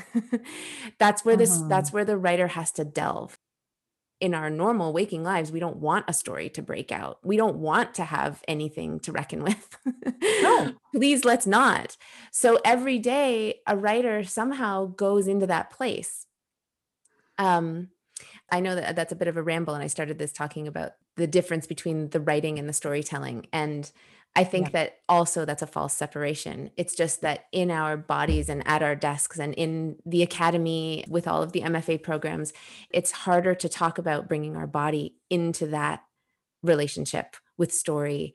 that's 0.98 1.24
where 1.24 1.36
this 1.36 1.58
uh-huh. 1.58 1.68
that's 1.68 1.92
where 1.92 2.04
the 2.04 2.16
writer 2.16 2.48
has 2.48 2.72
to 2.72 2.84
delve 2.84 3.38
in 4.20 4.34
our 4.34 4.50
normal 4.50 4.92
waking 4.92 5.24
lives, 5.24 5.50
we 5.50 5.60
don't 5.60 5.78
want 5.78 6.04
a 6.06 6.12
story 6.12 6.50
to 6.50 6.62
break 6.62 6.92
out. 6.92 7.18
We 7.24 7.36
don't 7.36 7.56
want 7.56 7.94
to 7.94 8.04
have 8.04 8.42
anything 8.46 9.00
to 9.00 9.12
reckon 9.12 9.42
with. 9.42 9.78
no. 10.22 10.74
Please 10.94 11.24
let's 11.24 11.46
not. 11.46 11.96
So 12.30 12.58
every 12.64 12.98
day, 12.98 13.60
a 13.66 13.76
writer 13.76 14.22
somehow 14.22 14.86
goes 14.86 15.26
into 15.26 15.46
that 15.46 15.70
place. 15.70 16.26
Um, 17.38 17.88
I 18.52 18.60
know 18.60 18.74
that 18.74 18.94
that's 18.94 19.12
a 19.12 19.16
bit 19.16 19.28
of 19.28 19.38
a 19.38 19.42
ramble, 19.42 19.74
and 19.74 19.82
I 19.82 19.86
started 19.86 20.18
this 20.18 20.32
talking 20.32 20.68
about 20.68 20.92
the 21.16 21.26
difference 21.26 21.66
between 21.66 22.10
the 22.10 22.20
writing 22.20 22.58
and 22.58 22.68
the 22.68 22.74
storytelling. 22.74 23.46
And 23.52 23.90
I 24.36 24.44
think 24.44 24.66
yeah. 24.66 24.72
that 24.72 24.92
also 25.08 25.44
that's 25.44 25.62
a 25.62 25.66
false 25.66 25.92
separation. 25.92 26.70
It's 26.76 26.94
just 26.94 27.20
that 27.22 27.46
in 27.52 27.70
our 27.70 27.96
bodies 27.96 28.48
and 28.48 28.66
at 28.66 28.82
our 28.82 28.94
desks 28.94 29.38
and 29.38 29.54
in 29.54 29.96
the 30.06 30.22
academy 30.22 31.04
with 31.08 31.26
all 31.26 31.42
of 31.42 31.52
the 31.52 31.62
MFA 31.62 32.02
programs, 32.02 32.52
it's 32.90 33.10
harder 33.10 33.54
to 33.56 33.68
talk 33.68 33.98
about 33.98 34.28
bringing 34.28 34.56
our 34.56 34.68
body 34.68 35.16
into 35.30 35.66
that 35.68 36.04
relationship 36.62 37.36
with 37.58 37.72
story 37.72 38.34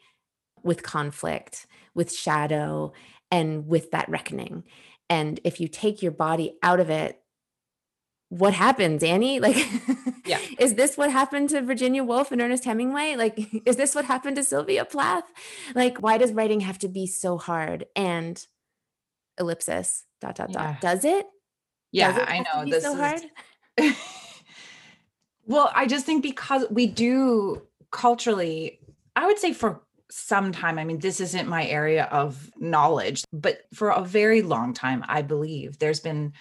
with 0.66 0.84
conflict, 0.84 1.68
with 1.94 2.12
shadow, 2.12 2.92
and 3.32 3.68
with 3.68 3.92
that 3.92 4.10
reckoning. 4.10 4.64
And 5.10 5.40
if 5.44 5.62
you 5.62 5.68
take 5.68 6.02
your 6.02 6.12
body 6.12 6.58
out 6.64 6.80
of 6.80 6.90
it, 6.90 7.22
what 8.30 8.54
happens, 8.54 9.04
Annie? 9.04 9.40
Like, 9.46 9.58
yeah. 10.26 10.40
is 10.60 10.76
this 10.76 10.98
what 10.98 11.12
happened 11.12 11.50
to 11.50 11.62
Virginia 11.62 12.04
Woolf 12.04 12.32
and 12.32 12.42
Ernest 12.42 12.66
Hemingway? 12.66 13.16
Like, 13.16 13.40
is 13.66 13.76
this 13.76 13.96
what 13.96 14.06
happened 14.06 14.36
to 14.38 14.44
Sylvia 14.44 14.86
Plath? 14.86 15.26
Like, 15.74 16.00
why 16.00 16.18
does 16.18 16.32
writing 16.34 16.62
have 16.62 16.80
to 16.80 16.88
be 16.88 17.08
so 17.08 17.38
hard? 17.38 17.86
And 17.96 18.44
ellipsis, 19.38 20.04
dot, 20.22 20.36
dot, 20.36 20.50
Yeah. 20.52 20.74
dot. 20.74 20.82
Does 20.82 21.06
it? 21.06 21.28
Yeah, 21.92 22.12
Does 22.12 22.22
it 22.22 22.30
I 22.30 22.40
know 22.40 22.70
this 22.70 22.84
so 22.84 22.94
is 22.94 23.00
hard? 23.00 23.96
well, 25.46 25.72
I 25.74 25.86
just 25.86 26.06
think 26.06 26.24
because 26.24 26.66
we 26.70 26.88
do 26.88 27.62
culturally, 27.92 28.80
I 29.16 29.26
would 29.28 29.40
say 29.40 29.54
for 29.54 29.82
some 30.12 30.52
time, 30.52 30.78
I 30.78 30.84
mean, 30.84 31.00
this 31.00 31.20
isn't 31.20 31.48
my 31.48 31.66
area 31.66 32.06
of 32.06 32.52
knowledge, 32.58 33.24
but 33.34 33.62
for 33.74 33.90
a 33.90 34.02
very 34.04 34.42
long 34.42 34.74
time, 34.74 35.04
I 35.08 35.22
believe 35.22 35.80
there's 35.80 36.00
been 36.00 36.34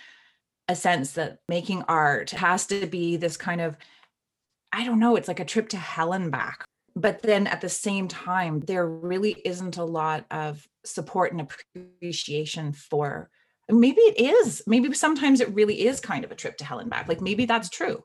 a 0.68 0.77
sense 0.77 1.12
that 1.12 1.38
making 1.48 1.83
art 1.88 2.31
has 2.31 2.66
to 2.66 2.87
be 2.87 3.16
this 3.16 3.37
kind 3.37 3.61
of, 3.61 3.77
I 4.72 4.85
don't 4.85 5.00
know, 5.00 5.16
it's 5.16 5.29
like 5.29 5.40
a 5.40 5.44
trip 5.44 5.68
to 5.70 5.77
hell 5.77 6.12
and 6.12 6.31
back. 6.31 6.64
But 6.96 7.22
then 7.22 7.46
at 7.46 7.61
the 7.61 7.68
same 7.68 8.09
time, 8.09 8.61
there 8.61 8.87
really 8.87 9.37
isn't 9.44 9.77
a 9.77 9.85
lot 9.85 10.24
of 10.31 10.66
support 10.85 11.33
and 11.33 11.40
appreciation 11.40 12.72
for 12.72 13.31
maybe 13.70 14.00
it 14.00 14.20
is 14.20 14.62
maybe 14.66 14.92
sometimes 14.92 15.40
it 15.40 15.55
really 15.55 15.87
is 15.87 16.00
kind 16.00 16.24
of 16.24 16.31
a 16.31 16.35
trip 16.35 16.57
to 16.59 16.64
hell 16.64 16.81
and 16.81 16.90
back 16.90 17.09
like 17.09 17.20
maybe 17.20 17.46
that's 17.46 17.70
true 17.70 18.03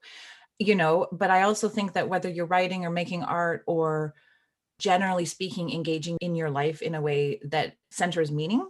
you 0.58 0.74
know 0.74 1.08
but 1.12 1.30
i 1.30 1.42
also 1.42 1.68
think 1.68 1.94
that 1.94 2.08
whether 2.08 2.30
you're 2.30 2.46
writing 2.46 2.86
or 2.86 2.90
making 2.90 3.24
art 3.24 3.64
or 3.68 4.14
generally 4.80 5.26
speaking 5.26 5.72
engaging 5.72 6.18
in 6.22 6.36
your 6.36 6.50
life 6.50 6.82
in 6.82 6.96
a 6.96 7.02
way 7.02 7.40
that 7.44 7.74
centers 7.92 8.32
meaning 8.32 8.66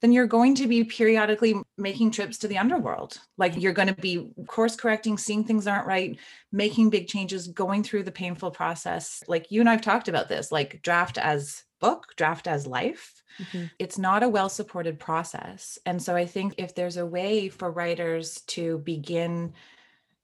then 0.00 0.12
you're 0.12 0.26
going 0.26 0.54
to 0.54 0.66
be 0.66 0.82
periodically 0.84 1.54
making 1.76 2.10
trips 2.10 2.38
to 2.38 2.48
the 2.48 2.58
underworld 2.58 3.18
like 3.38 3.56
you're 3.56 3.72
going 3.72 3.88
to 3.88 3.94
be 3.94 4.32
course 4.46 4.76
correcting 4.76 5.18
seeing 5.18 5.44
things 5.44 5.66
aren't 5.66 5.86
right 5.86 6.18
making 6.52 6.90
big 6.90 7.06
changes 7.06 7.48
going 7.48 7.82
through 7.82 8.02
the 8.02 8.12
painful 8.12 8.50
process 8.50 9.22
like 9.28 9.50
you 9.50 9.60
and 9.60 9.68
i've 9.68 9.82
talked 9.82 10.08
about 10.08 10.28
this 10.28 10.50
like 10.50 10.80
draft 10.82 11.18
as 11.18 11.62
book 11.80 12.06
draft 12.16 12.46
as 12.46 12.66
life 12.66 13.22
Mhm. 13.40 13.70
it's 13.78 13.96
not 13.98 14.22
a 14.22 14.28
well 14.28 14.48
supported 14.48 14.98
process. 14.98 15.78
And 15.86 16.02
so 16.02 16.14
I 16.14 16.26
think 16.26 16.54
if 16.58 16.74
there's 16.74 16.96
a 16.96 17.06
way 17.06 17.48
for 17.48 17.70
writers 17.70 18.42
to 18.48 18.78
begin 18.78 19.54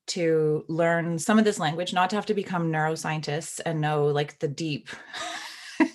to 0.08 0.64
learn 0.68 1.18
some 1.18 1.38
of 1.38 1.44
this 1.44 1.58
language, 1.58 1.92
not 1.92 2.10
to 2.10 2.16
have 2.16 2.26
to 2.26 2.34
become 2.34 2.70
neuroscientists 2.70 3.60
and 3.64 3.80
know 3.80 4.06
like 4.06 4.38
the 4.38 4.48
deep, 4.48 4.88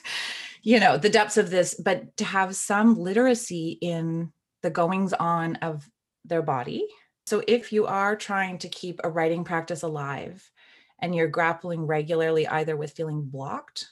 you 0.61 0.79
know, 0.79 0.97
the 0.97 1.09
depths 1.09 1.37
of 1.37 1.49
this, 1.49 1.73
but 1.75 2.15
to 2.17 2.25
have 2.25 2.55
some 2.55 2.97
literacy 2.97 3.77
in 3.81 4.31
the 4.61 4.69
goings 4.69 5.13
on 5.13 5.55
of 5.57 5.89
their 6.25 6.41
body. 6.41 6.87
So 7.25 7.43
if 7.47 7.71
you 7.71 7.85
are 7.87 8.15
trying 8.15 8.57
to 8.59 8.69
keep 8.69 8.99
a 9.03 9.09
writing 9.09 9.43
practice 9.43 9.83
alive 9.83 10.49
and 10.99 11.15
you're 11.15 11.27
grappling 11.27 11.87
regularly 11.87 12.47
either 12.47 12.75
with 12.75 12.91
feeling 12.91 13.23
blocked 13.23 13.87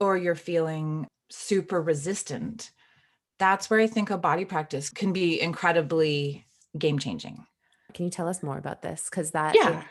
or 0.00 0.16
you're 0.16 0.34
feeling 0.34 1.06
super 1.30 1.80
resistant, 1.80 2.70
that's 3.38 3.68
where 3.70 3.80
I 3.80 3.86
think 3.86 4.10
a 4.10 4.18
body 4.18 4.44
practice 4.44 4.90
can 4.90 5.12
be 5.12 5.40
incredibly 5.40 6.46
game 6.78 6.98
changing. 6.98 7.46
Can 7.92 8.04
you 8.06 8.10
tell 8.10 8.28
us 8.28 8.42
more 8.42 8.58
about 8.58 8.82
this? 8.82 9.08
Because 9.08 9.32
that 9.32 9.54
Yeah. 9.54 9.80
is- 9.80 9.84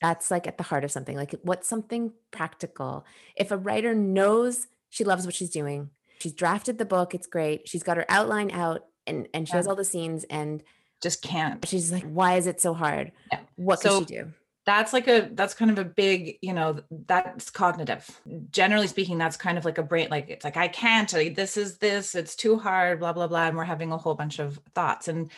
that's 0.00 0.30
like 0.30 0.46
at 0.46 0.58
the 0.58 0.64
heart 0.64 0.84
of 0.84 0.92
something. 0.92 1.16
Like, 1.16 1.34
what's 1.42 1.66
something 1.68 2.12
practical? 2.30 3.04
If 3.36 3.50
a 3.50 3.56
writer 3.56 3.94
knows 3.96 4.68
she 4.90 5.04
loves 5.04 5.24
what 5.26 5.34
she's 5.34 5.50
doing, 5.50 5.90
she's 6.20 6.32
drafted 6.32 6.78
the 6.78 6.84
book, 6.84 7.14
it's 7.14 7.26
great. 7.26 7.68
She's 7.68 7.82
got 7.82 7.96
her 7.96 8.06
outline 8.08 8.50
out, 8.50 8.84
and 9.06 9.28
and 9.34 9.46
she 9.48 9.54
has 9.54 9.66
all 9.66 9.76
the 9.76 9.84
scenes, 9.84 10.24
and 10.24 10.62
Just 11.02 11.22
can't. 11.22 11.66
she's 11.66 11.92
like, 11.92 12.04
"Why 12.04 12.36
is 12.36 12.46
it 12.46 12.60
so 12.60 12.74
hard? 12.74 13.12
Yeah. 13.32 13.40
What 13.56 13.80
So- 13.80 14.00
could 14.00 14.08
she 14.08 14.14
do?" 14.16 14.32
That's 14.66 14.92
like 14.92 15.08
a 15.08 15.30
that's 15.32 15.54
kind 15.54 15.70
of 15.70 15.78
a 15.78 15.84
big, 15.84 16.36
you 16.42 16.52
know, 16.52 16.80
that's 17.06 17.48
cognitive. 17.48 18.20
Generally 18.50 18.88
speaking, 18.88 19.16
that's 19.16 19.38
kind 19.38 19.56
of 19.56 19.64
like 19.64 19.78
a 19.78 19.82
brain, 19.82 20.08
like 20.10 20.28
it's 20.28 20.44
like, 20.44 20.58
I 20.58 20.68
can't, 20.68 21.10
like, 21.14 21.34
this 21.36 21.56
is 21.56 21.78
this, 21.78 22.14
it's 22.14 22.36
too 22.36 22.58
hard, 22.58 23.00
blah, 23.00 23.14
blah, 23.14 23.28
blah. 23.28 23.46
And 23.46 23.56
we're 23.56 23.64
having 23.64 23.92
a 23.92 23.96
whole 23.96 24.14
bunch 24.14 24.40
of 24.40 24.60
thoughts. 24.74 25.08
And 25.08 25.30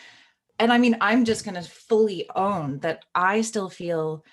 and 0.58 0.72
I 0.72 0.78
mean, 0.78 0.96
I'm 1.00 1.24
just 1.24 1.44
gonna 1.44 1.62
fully 1.62 2.28
own 2.34 2.80
that 2.80 3.04
I 3.14 3.42
still 3.42 3.68
feel 3.70 4.24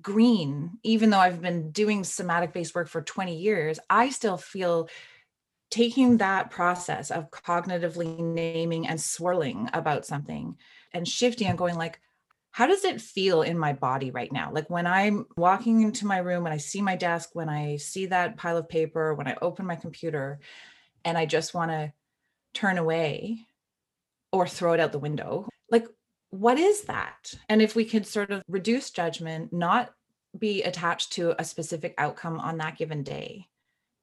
green, 0.00 0.78
even 0.82 1.10
though 1.10 1.18
I've 1.18 1.40
been 1.40 1.70
doing 1.72 2.04
somatic 2.04 2.52
based 2.52 2.74
work 2.74 2.88
for 2.88 3.02
20 3.02 3.36
years, 3.36 3.78
I 3.88 4.10
still 4.10 4.36
feel 4.36 4.88
taking 5.70 6.18
that 6.18 6.50
process 6.50 7.10
of 7.10 7.30
cognitively 7.30 8.18
naming 8.18 8.86
and 8.86 9.00
swirling 9.00 9.70
about 9.72 10.04
something 10.04 10.56
and 10.92 11.06
shifting 11.06 11.46
and 11.46 11.58
going 11.58 11.76
like 11.76 12.00
how 12.52 12.66
does 12.66 12.84
it 12.84 13.00
feel 13.00 13.42
in 13.42 13.56
my 13.56 13.72
body 13.72 14.10
right 14.10 14.32
now? 14.32 14.50
Like 14.52 14.68
when 14.68 14.86
i'm 14.86 15.26
walking 15.36 15.82
into 15.82 16.06
my 16.06 16.18
room 16.18 16.42
when 16.42 16.52
i 16.52 16.56
see 16.56 16.82
my 16.82 16.96
desk 16.96 17.30
when 17.32 17.48
i 17.48 17.76
see 17.76 18.06
that 18.06 18.36
pile 18.36 18.56
of 18.56 18.68
paper 18.68 19.14
when 19.14 19.28
i 19.28 19.36
open 19.40 19.66
my 19.66 19.76
computer 19.76 20.40
and 21.04 21.16
i 21.16 21.26
just 21.26 21.54
want 21.54 21.70
to 21.70 21.92
turn 22.52 22.78
away 22.78 23.46
or 24.32 24.46
throw 24.48 24.72
it 24.72 24.80
out 24.80 24.90
the 24.92 24.98
window 24.98 25.48
like 25.70 25.86
what 26.30 26.58
is 26.58 26.82
that 26.82 27.34
and 27.48 27.60
if 27.60 27.74
we 27.74 27.84
could 27.84 28.06
sort 28.06 28.30
of 28.30 28.42
reduce 28.48 28.90
judgment 28.90 29.52
not 29.52 29.92
be 30.38 30.62
attached 30.62 31.12
to 31.12 31.34
a 31.40 31.44
specific 31.44 31.92
outcome 31.98 32.38
on 32.38 32.56
that 32.58 32.78
given 32.78 33.02
day 33.02 33.46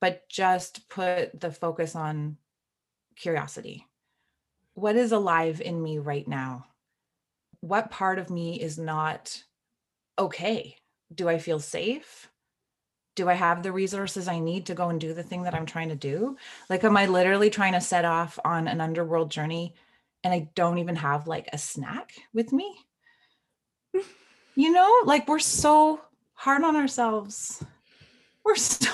but 0.02 0.28
just 0.30 0.88
put 0.90 1.40
the 1.40 1.52
focus 1.52 1.96
on 1.96 2.38
curiosity 3.16 3.86
what 4.74 4.96
is 4.96 5.12
alive 5.12 5.62
in 5.62 5.82
me 5.82 5.98
right 5.98 6.28
now 6.28 6.66
what 7.62 7.92
part 7.92 8.20
of 8.20 8.30
me 8.30 8.60
is 8.60 8.78
not 8.78 9.44
okay? 10.20 10.76
Do 11.14 11.30
I 11.30 11.38
feel 11.38 11.60
safe? 11.60 12.30
Do 13.16 13.30
I 13.30 13.34
have 13.34 13.64
the 13.64 13.72
resources 13.72 14.28
I 14.28 14.40
need 14.40 14.68
to 14.68 14.76
go 14.76 14.90
and 14.90 15.00
do 15.00 15.14
the 15.14 15.24
thing 15.24 15.44
that 15.44 15.56
I'm 15.56 15.66
trying 15.66 15.90
to 15.90 15.96
do? 15.96 16.38
Like, 16.70 16.84
am 16.84 16.98
I 16.98 17.08
literally 17.08 17.50
trying 17.50 17.74
to 17.74 17.82
set 17.82 18.06
off 18.06 18.38
on 18.46 18.68
an 18.68 18.80
underworld 18.80 19.32
journey 19.32 19.74
and 20.24 20.34
I 20.34 20.50
don't 20.56 20.80
even 20.80 20.96
have 20.96 21.28
like 21.28 21.50
a 21.54 21.58
snack 21.58 22.14
with 22.34 22.52
me? 22.52 22.76
Mm. 23.96 24.04
You 24.56 24.72
know, 24.72 25.02
like 25.06 25.28
we're 25.28 25.40
so 25.40 26.02
hard 26.34 26.64
on 26.64 26.76
ourselves. 26.76 27.64
We're 28.44 28.56
so 28.56 28.92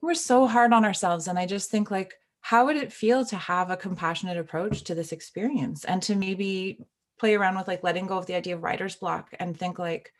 we're 0.00 0.14
so 0.14 0.46
hard 0.46 0.72
on 0.72 0.84
ourselves 0.84 1.28
and 1.28 1.38
I 1.38 1.46
just 1.46 1.70
think 1.70 1.90
like 1.90 2.14
how 2.42 2.66
would 2.66 2.76
it 2.76 2.92
feel 2.92 3.24
to 3.24 3.36
have 3.36 3.70
a 3.70 3.76
compassionate 3.76 4.36
approach 4.36 4.84
to 4.84 4.94
this 4.94 5.12
experience 5.12 5.84
and 5.84 6.02
to 6.02 6.14
maybe 6.14 6.84
play 7.18 7.34
around 7.34 7.56
with 7.56 7.66
like 7.66 7.82
letting 7.82 8.06
go 8.06 8.18
of 8.18 8.26
the 8.26 8.34
idea 8.34 8.54
of 8.54 8.62
writer's 8.62 8.96
block 8.96 9.30
and 9.40 9.58
think 9.58 9.78
like 9.78 10.12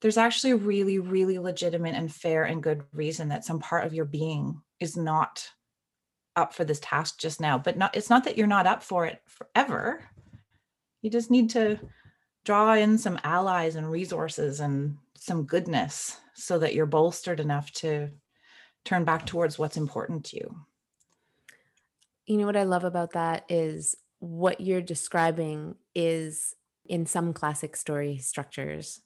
there's 0.00 0.16
actually 0.16 0.52
a 0.52 0.56
really 0.56 0.98
really 0.98 1.38
legitimate 1.38 1.94
and 1.94 2.12
fair 2.12 2.44
and 2.44 2.62
good 2.62 2.82
reason 2.94 3.28
that 3.28 3.44
some 3.44 3.60
part 3.60 3.84
of 3.84 3.92
your 3.92 4.06
being 4.06 4.62
is 4.80 4.96
not 4.96 5.46
up 6.36 6.54
for 6.54 6.64
this 6.64 6.80
task 6.80 7.18
just 7.18 7.40
now 7.40 7.58
but 7.58 7.76
not 7.76 7.94
it's 7.96 8.08
not 8.08 8.24
that 8.24 8.38
you're 8.38 8.46
not 8.46 8.66
up 8.66 8.82
for 8.82 9.06
it 9.06 9.20
forever. 9.26 10.02
You 11.02 11.10
just 11.10 11.30
need 11.30 11.50
to 11.50 11.78
draw 12.44 12.74
in 12.74 12.98
some 12.98 13.18
allies 13.24 13.76
and 13.76 13.90
resources 13.90 14.60
and 14.60 14.96
some 15.16 15.44
goodness 15.44 16.18
so 16.34 16.58
that 16.58 16.74
you're 16.74 16.86
bolstered 16.86 17.40
enough 17.40 17.70
to 17.72 18.10
turn 18.84 19.04
back 19.04 19.26
towards 19.26 19.58
what's 19.58 19.76
important 19.76 20.24
to 20.26 20.36
you. 20.36 20.56
You 22.26 22.38
know 22.38 22.46
what 22.46 22.56
I 22.56 22.64
love 22.64 22.84
about 22.84 23.12
that 23.12 23.44
is 23.48 23.96
what 24.18 24.60
you're 24.60 24.80
describing 24.80 25.74
is 25.94 26.54
in 26.86 27.06
some 27.06 27.32
classic 27.32 27.76
story 27.76 28.18
structures 28.18 29.00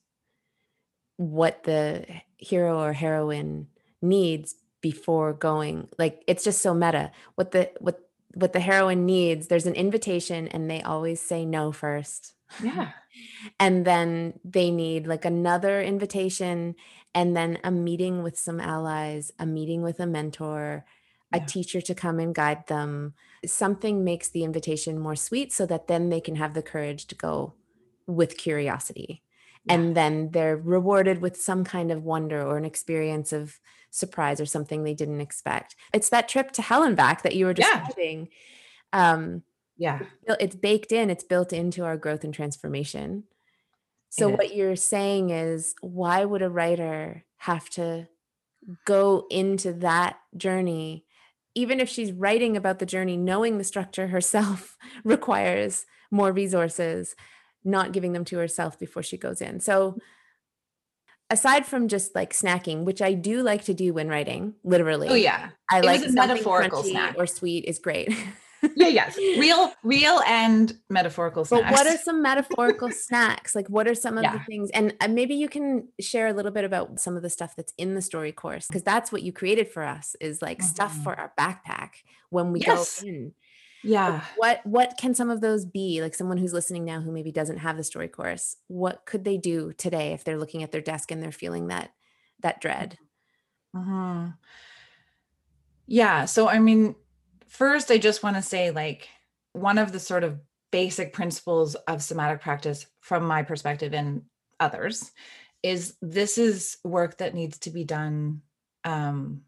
what 1.16 1.62
the 1.64 2.04
hero 2.36 2.80
or 2.82 2.92
heroine 2.92 3.68
needs 4.02 4.54
before 4.90 5.32
going 5.32 5.88
like 5.98 6.22
it's 6.28 6.44
just 6.44 6.62
so 6.62 6.72
meta. 6.72 7.10
What 7.34 7.50
the 7.50 7.72
what 7.80 7.98
what 8.34 8.52
the 8.52 8.60
heroine 8.60 9.04
needs 9.04 9.48
there's 9.48 9.66
an 9.66 9.74
invitation 9.74 10.46
and 10.46 10.70
they 10.70 10.80
always 10.80 11.20
say 11.20 11.44
no 11.44 11.72
first. 11.72 12.34
Yeah. 12.62 12.90
And 13.58 13.86
then 13.86 14.38
they 14.44 14.70
need 14.70 15.06
like 15.06 15.24
another 15.24 15.80
invitation 15.80 16.74
and 17.14 17.34
then 17.34 17.58
a 17.64 17.70
meeting 17.70 18.22
with 18.22 18.38
some 18.38 18.60
allies 18.60 19.32
a 19.38 19.46
meeting 19.46 19.80
with 19.82 19.98
a 20.00 20.06
mentor 20.06 20.84
a 21.32 21.40
teacher 21.40 21.80
to 21.80 21.94
come 21.94 22.20
and 22.20 22.34
guide 22.34 22.66
them. 22.66 23.14
Something 23.44 24.04
makes 24.04 24.28
the 24.28 24.44
invitation 24.44 24.98
more 24.98 25.16
sweet 25.16 25.50
so 25.52 25.64
that 25.66 25.88
then 25.88 26.10
they 26.10 26.20
can 26.20 26.36
have 26.36 26.52
the 26.54 26.62
courage 26.62 27.06
to 27.06 27.14
go 27.14 27.54
with 28.06 28.36
curiosity 28.36 29.22
and 29.68 29.96
then 29.96 30.30
they're 30.30 30.56
rewarded 30.56 31.20
with 31.20 31.40
some 31.40 31.64
kind 31.64 31.90
of 31.90 32.04
wonder 32.04 32.40
or 32.42 32.56
an 32.56 32.64
experience 32.64 33.32
of 33.32 33.58
surprise 33.90 34.40
or 34.40 34.46
something 34.46 34.82
they 34.84 34.94
didn't 34.94 35.20
expect. 35.20 35.74
It's 35.92 36.10
that 36.10 36.28
trip 36.28 36.52
to 36.52 36.62
hell 36.62 36.82
and 36.82 36.96
back 36.96 37.22
that 37.22 37.34
you 37.34 37.46
were 37.46 37.54
Yeah. 37.56 37.84
describing 37.86 38.28
um 38.92 39.42
yeah. 39.78 40.00
it's 40.40 40.56
baked 40.56 40.92
in 40.92 41.10
it's 41.10 41.24
built 41.24 41.52
into 41.52 41.84
our 41.84 41.96
growth 41.96 42.24
and 42.24 42.32
transformation. 42.32 43.24
So 44.08 44.30
what 44.30 44.54
you're 44.54 44.76
saying 44.76 45.30
is 45.30 45.74
why 45.82 46.24
would 46.24 46.40
a 46.40 46.48
writer 46.48 47.24
have 47.38 47.68
to 47.70 48.08
go 48.86 49.26
into 49.30 49.72
that 49.74 50.18
journey 50.36 51.04
even 51.54 51.80
if 51.80 51.88
she's 51.88 52.12
writing 52.12 52.56
about 52.56 52.78
the 52.78 52.86
journey 52.86 53.16
knowing 53.16 53.56
the 53.56 53.64
structure 53.64 54.08
herself 54.08 54.76
requires 55.04 55.86
more 56.10 56.32
resources 56.32 57.14
not 57.66 57.92
giving 57.92 58.12
them 58.12 58.24
to 58.24 58.38
herself 58.38 58.78
before 58.78 59.02
she 59.02 59.16
goes 59.16 59.40
in 59.42 59.60
so 59.60 59.98
aside 61.30 61.66
from 61.66 61.88
just 61.88 62.14
like 62.14 62.32
snacking 62.32 62.84
which 62.84 63.02
i 63.02 63.12
do 63.12 63.42
like 63.42 63.64
to 63.64 63.74
do 63.74 63.92
when 63.92 64.08
writing 64.08 64.54
literally 64.64 65.08
oh 65.08 65.14
yeah 65.14 65.50
i 65.70 65.78
It 65.80 65.84
like 65.84 66.00
was 66.02 66.12
a 66.12 66.14
metaphorical 66.14 66.82
snack. 66.82 67.16
or 67.18 67.26
sweet 67.26 67.64
is 67.64 67.78
great 67.80 68.08
yeah 68.76 68.86
yes 68.88 69.16
real 69.38 69.72
real 69.82 70.20
and 70.26 70.72
metaphorical 70.88 71.44
snacks. 71.44 71.64
But 71.64 71.72
what 71.72 71.86
are 71.86 71.98
some 71.98 72.22
metaphorical 72.22 72.90
snacks? 73.06 73.54
Like, 73.54 73.68
what 73.68 73.86
are 73.86 73.94
some 73.94 74.16
of 74.18 74.24
the 74.24 74.40
things? 74.48 74.70
And 74.72 74.94
uh, 75.00 75.08
maybe 75.08 75.34
you 75.34 75.48
can 75.48 75.88
share 76.00 76.26
a 76.26 76.32
little 76.32 76.50
bit 76.50 76.64
about 76.64 76.98
some 76.98 77.16
of 77.16 77.22
the 77.22 77.30
stuff 77.30 77.54
that's 77.54 77.72
in 77.76 77.94
the 77.94 78.02
story 78.02 78.32
course, 78.32 78.66
because 78.66 78.82
that's 78.82 79.12
what 79.12 79.22
you 79.22 79.30
created 79.32 79.68
for 79.68 79.82
us 79.84 80.16
is 80.20 80.40
like 80.42 80.62
stuff 80.62 80.96
Mhm. 80.96 81.04
for 81.04 81.14
our 81.14 81.32
backpack 81.38 81.90
when 82.30 82.50
we 82.50 82.60
Yes. 82.60 83.02
go 83.02 83.06
in. 83.08 83.34
Yeah 83.86 84.24
What 84.34 84.64
what 84.66 84.96
can 84.98 85.14
some 85.14 85.30
of 85.30 85.40
those 85.40 85.64
be? 85.64 86.02
Like 86.02 86.14
someone 86.14 86.38
who's 86.38 86.52
listening 86.52 86.84
now 86.84 87.00
who 87.00 87.12
maybe 87.12 87.32
doesn't 87.32 87.58
have 87.58 87.76
the 87.76 87.84
story 87.84 88.08
course, 88.08 88.56
what 88.68 89.06
could 89.06 89.24
they 89.24 89.36
do 89.38 89.72
today 89.72 90.12
if 90.12 90.24
they're 90.24 90.38
looking 90.38 90.62
at 90.62 90.72
their 90.72 90.80
desk 90.80 91.10
and 91.10 91.22
they're 91.22 91.32
feeling 91.32 91.68
that 91.68 91.92
that 92.40 92.60
dread? 92.60 92.98
Mhm. 93.74 94.38
Yeah. 95.86 96.24
So, 96.24 96.48
I 96.48 96.58
mean, 96.58 96.96
first, 97.46 97.90
I 97.90 97.98
just 97.98 98.22
want 98.22 98.36
to 98.36 98.42
say, 98.42 98.70
like, 98.70 99.08
one 99.52 99.78
of 99.78 99.92
the 99.92 100.00
sort 100.00 100.24
of 100.24 100.40
basic 100.70 101.12
principles 101.12 101.74
of 101.74 102.02
somatic 102.02 102.40
practice, 102.40 102.86
from 103.00 103.24
my 103.24 103.42
perspective 103.42 103.94
and 103.94 104.22
others, 104.60 105.12
is 105.62 105.96
this 106.02 106.38
is 106.38 106.78
work 106.84 107.18
that 107.18 107.34
needs 107.34 107.58
to 107.60 107.70
be 107.70 107.84
done 107.84 108.42
um, 108.84 109.42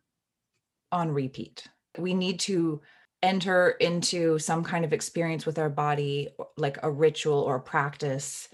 on 0.92 1.10
repeat. 1.10 1.66
We 1.98 2.14
need 2.14 2.40
to 2.40 2.80
enter 3.22 3.70
into 3.70 4.38
some 4.38 4.62
kind 4.62 4.84
of 4.84 4.92
experience 4.92 5.44
with 5.44 5.58
our 5.58 5.68
body, 5.68 6.28
like 6.56 6.78
a 6.82 6.90
ritual 6.90 7.40
or 7.40 7.56
a 7.56 7.60
practice, 7.60 8.48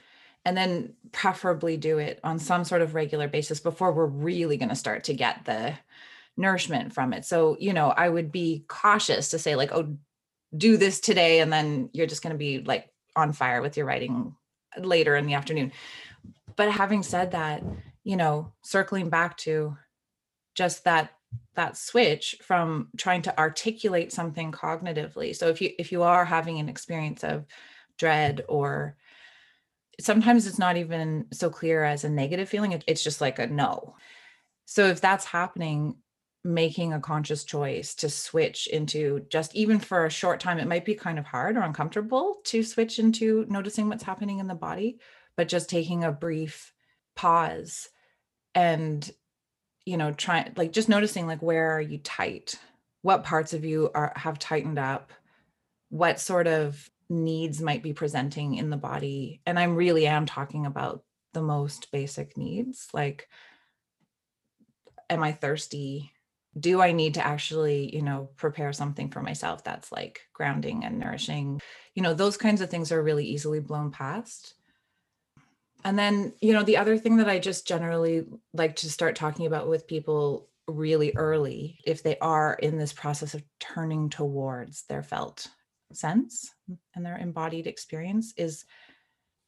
and 0.44 0.56
then 0.56 0.94
preferably 1.12 1.76
do 1.76 1.98
it 1.98 2.20
on 2.24 2.38
some 2.38 2.64
sort 2.64 2.82
of 2.82 2.94
regular 2.94 3.28
basis 3.28 3.60
before 3.60 3.92
we're 3.92 4.06
really 4.06 4.56
going 4.56 4.68
to 4.68 4.74
start 4.74 5.04
to 5.04 5.14
get 5.14 5.44
the 5.44 5.74
nourishment 6.36 6.92
from 6.92 7.12
it. 7.12 7.24
So, 7.24 7.56
you 7.60 7.72
know, 7.72 7.90
I 7.90 8.08
would 8.08 8.32
be 8.32 8.64
cautious 8.68 9.30
to 9.30 9.38
say, 9.38 9.56
like, 9.56 9.72
oh, 9.72 9.96
do 10.56 10.76
this 10.76 11.00
today, 11.00 11.40
and 11.40 11.52
then 11.52 11.90
you're 11.92 12.06
just 12.06 12.22
going 12.22 12.34
to 12.34 12.38
be 12.38 12.60
like 12.60 12.90
on 13.16 13.32
fire 13.32 13.60
with 13.62 13.76
your 13.76 13.86
writing 13.86 14.34
later 14.78 15.16
in 15.16 15.26
the 15.26 15.34
afternoon. 15.34 15.72
But 16.56 16.70
having 16.70 17.02
said 17.02 17.32
that, 17.32 17.62
you 18.02 18.16
know, 18.16 18.52
circling 18.62 19.08
back 19.08 19.36
to 19.38 19.76
just 20.54 20.84
that 20.84 21.12
that 21.54 21.76
switch 21.76 22.36
from 22.42 22.88
trying 22.96 23.22
to 23.22 23.38
articulate 23.38 24.12
something 24.12 24.52
cognitively. 24.52 25.34
So 25.34 25.48
if 25.48 25.60
you 25.60 25.70
if 25.78 25.92
you 25.92 26.02
are 26.02 26.24
having 26.24 26.58
an 26.58 26.68
experience 26.68 27.22
of 27.24 27.46
dread 27.98 28.44
or 28.48 28.96
sometimes 30.00 30.46
it's 30.46 30.58
not 30.58 30.76
even 30.76 31.26
so 31.32 31.50
clear 31.50 31.84
as 31.84 32.04
a 32.04 32.08
negative 32.08 32.48
feeling, 32.48 32.82
it's 32.86 33.04
just 33.04 33.20
like 33.20 33.38
a 33.38 33.46
no. 33.46 33.94
So 34.66 34.86
if 34.86 35.00
that's 35.00 35.24
happening, 35.24 35.96
making 36.42 36.92
a 36.92 37.00
conscious 37.00 37.44
choice 37.44 37.94
to 37.94 38.10
switch 38.10 38.66
into 38.66 39.24
just 39.30 39.54
even 39.54 39.78
for 39.78 40.04
a 40.04 40.10
short 40.10 40.40
time, 40.40 40.58
it 40.58 40.68
might 40.68 40.84
be 40.84 40.94
kind 40.94 41.18
of 41.18 41.24
hard 41.24 41.56
or 41.56 41.60
uncomfortable 41.62 42.40
to 42.44 42.62
switch 42.62 42.98
into 42.98 43.46
noticing 43.48 43.88
what's 43.88 44.02
happening 44.02 44.40
in 44.40 44.46
the 44.46 44.54
body, 44.54 44.98
but 45.36 45.48
just 45.48 45.70
taking 45.70 46.04
a 46.04 46.12
brief 46.12 46.72
pause 47.16 47.88
and 48.54 49.10
you 49.84 49.96
know 49.96 50.12
trying 50.12 50.52
like 50.56 50.72
just 50.72 50.88
noticing 50.88 51.26
like 51.26 51.42
where 51.42 51.72
are 51.72 51.80
you 51.80 51.98
tight? 51.98 52.58
What 53.02 53.24
parts 53.24 53.52
of 53.52 53.64
you 53.64 53.90
are 53.94 54.12
have 54.16 54.38
tightened 54.38 54.78
up? 54.78 55.12
What 55.90 56.20
sort 56.20 56.46
of 56.46 56.90
needs 57.08 57.60
might 57.60 57.82
be 57.82 57.92
presenting 57.92 58.54
in 58.54 58.70
the 58.70 58.76
body? 58.76 59.40
And 59.46 59.58
I'm 59.58 59.76
really 59.76 60.06
am 60.06 60.26
talking 60.26 60.66
about 60.66 61.04
the 61.34 61.42
most 61.42 61.90
basic 61.90 62.36
needs 62.36 62.88
like 62.92 63.28
am 65.10 65.22
i 65.22 65.32
thirsty? 65.32 66.12
Do 66.58 66.80
i 66.80 66.92
need 66.92 67.14
to 67.14 67.26
actually 67.26 67.94
you 67.94 68.02
know 68.02 68.30
prepare 68.36 68.72
something 68.72 69.10
for 69.10 69.20
myself 69.20 69.64
that's 69.64 69.92
like 69.92 70.22
grounding 70.32 70.84
and 70.84 70.98
nourishing? 70.98 71.60
You 71.94 72.02
know 72.02 72.14
those 72.14 72.36
kinds 72.36 72.60
of 72.60 72.70
things 72.70 72.90
are 72.92 73.02
really 73.02 73.26
easily 73.26 73.60
blown 73.60 73.90
past 73.90 74.54
and 75.84 75.98
then 75.98 76.32
you 76.40 76.52
know 76.52 76.62
the 76.62 76.76
other 76.76 76.96
thing 76.96 77.16
that 77.16 77.28
i 77.28 77.38
just 77.38 77.66
generally 77.66 78.24
like 78.52 78.76
to 78.76 78.90
start 78.90 79.16
talking 79.16 79.46
about 79.46 79.68
with 79.68 79.86
people 79.86 80.48
really 80.66 81.12
early 81.16 81.78
if 81.84 82.02
they 82.02 82.16
are 82.18 82.54
in 82.54 82.78
this 82.78 82.92
process 82.92 83.34
of 83.34 83.42
turning 83.60 84.08
towards 84.08 84.84
their 84.88 85.02
felt 85.02 85.48
sense 85.92 86.52
and 86.94 87.04
their 87.04 87.18
embodied 87.18 87.66
experience 87.66 88.32
is 88.36 88.64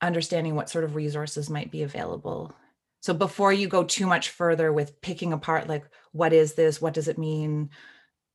understanding 0.02 0.54
what 0.54 0.68
sort 0.68 0.84
of 0.84 0.94
resources 0.94 1.48
might 1.48 1.70
be 1.70 1.82
available. 1.82 2.54
So 3.00 3.14
before 3.14 3.52
you 3.52 3.68
go 3.68 3.84
too 3.84 4.06
much 4.06 4.30
further 4.30 4.72
with 4.72 5.00
picking 5.00 5.32
apart 5.32 5.68
like 5.68 5.84
what 6.12 6.32
is 6.32 6.54
this? 6.54 6.80
What 6.80 6.94
does 6.94 7.08
it 7.08 7.18
mean? 7.18 7.70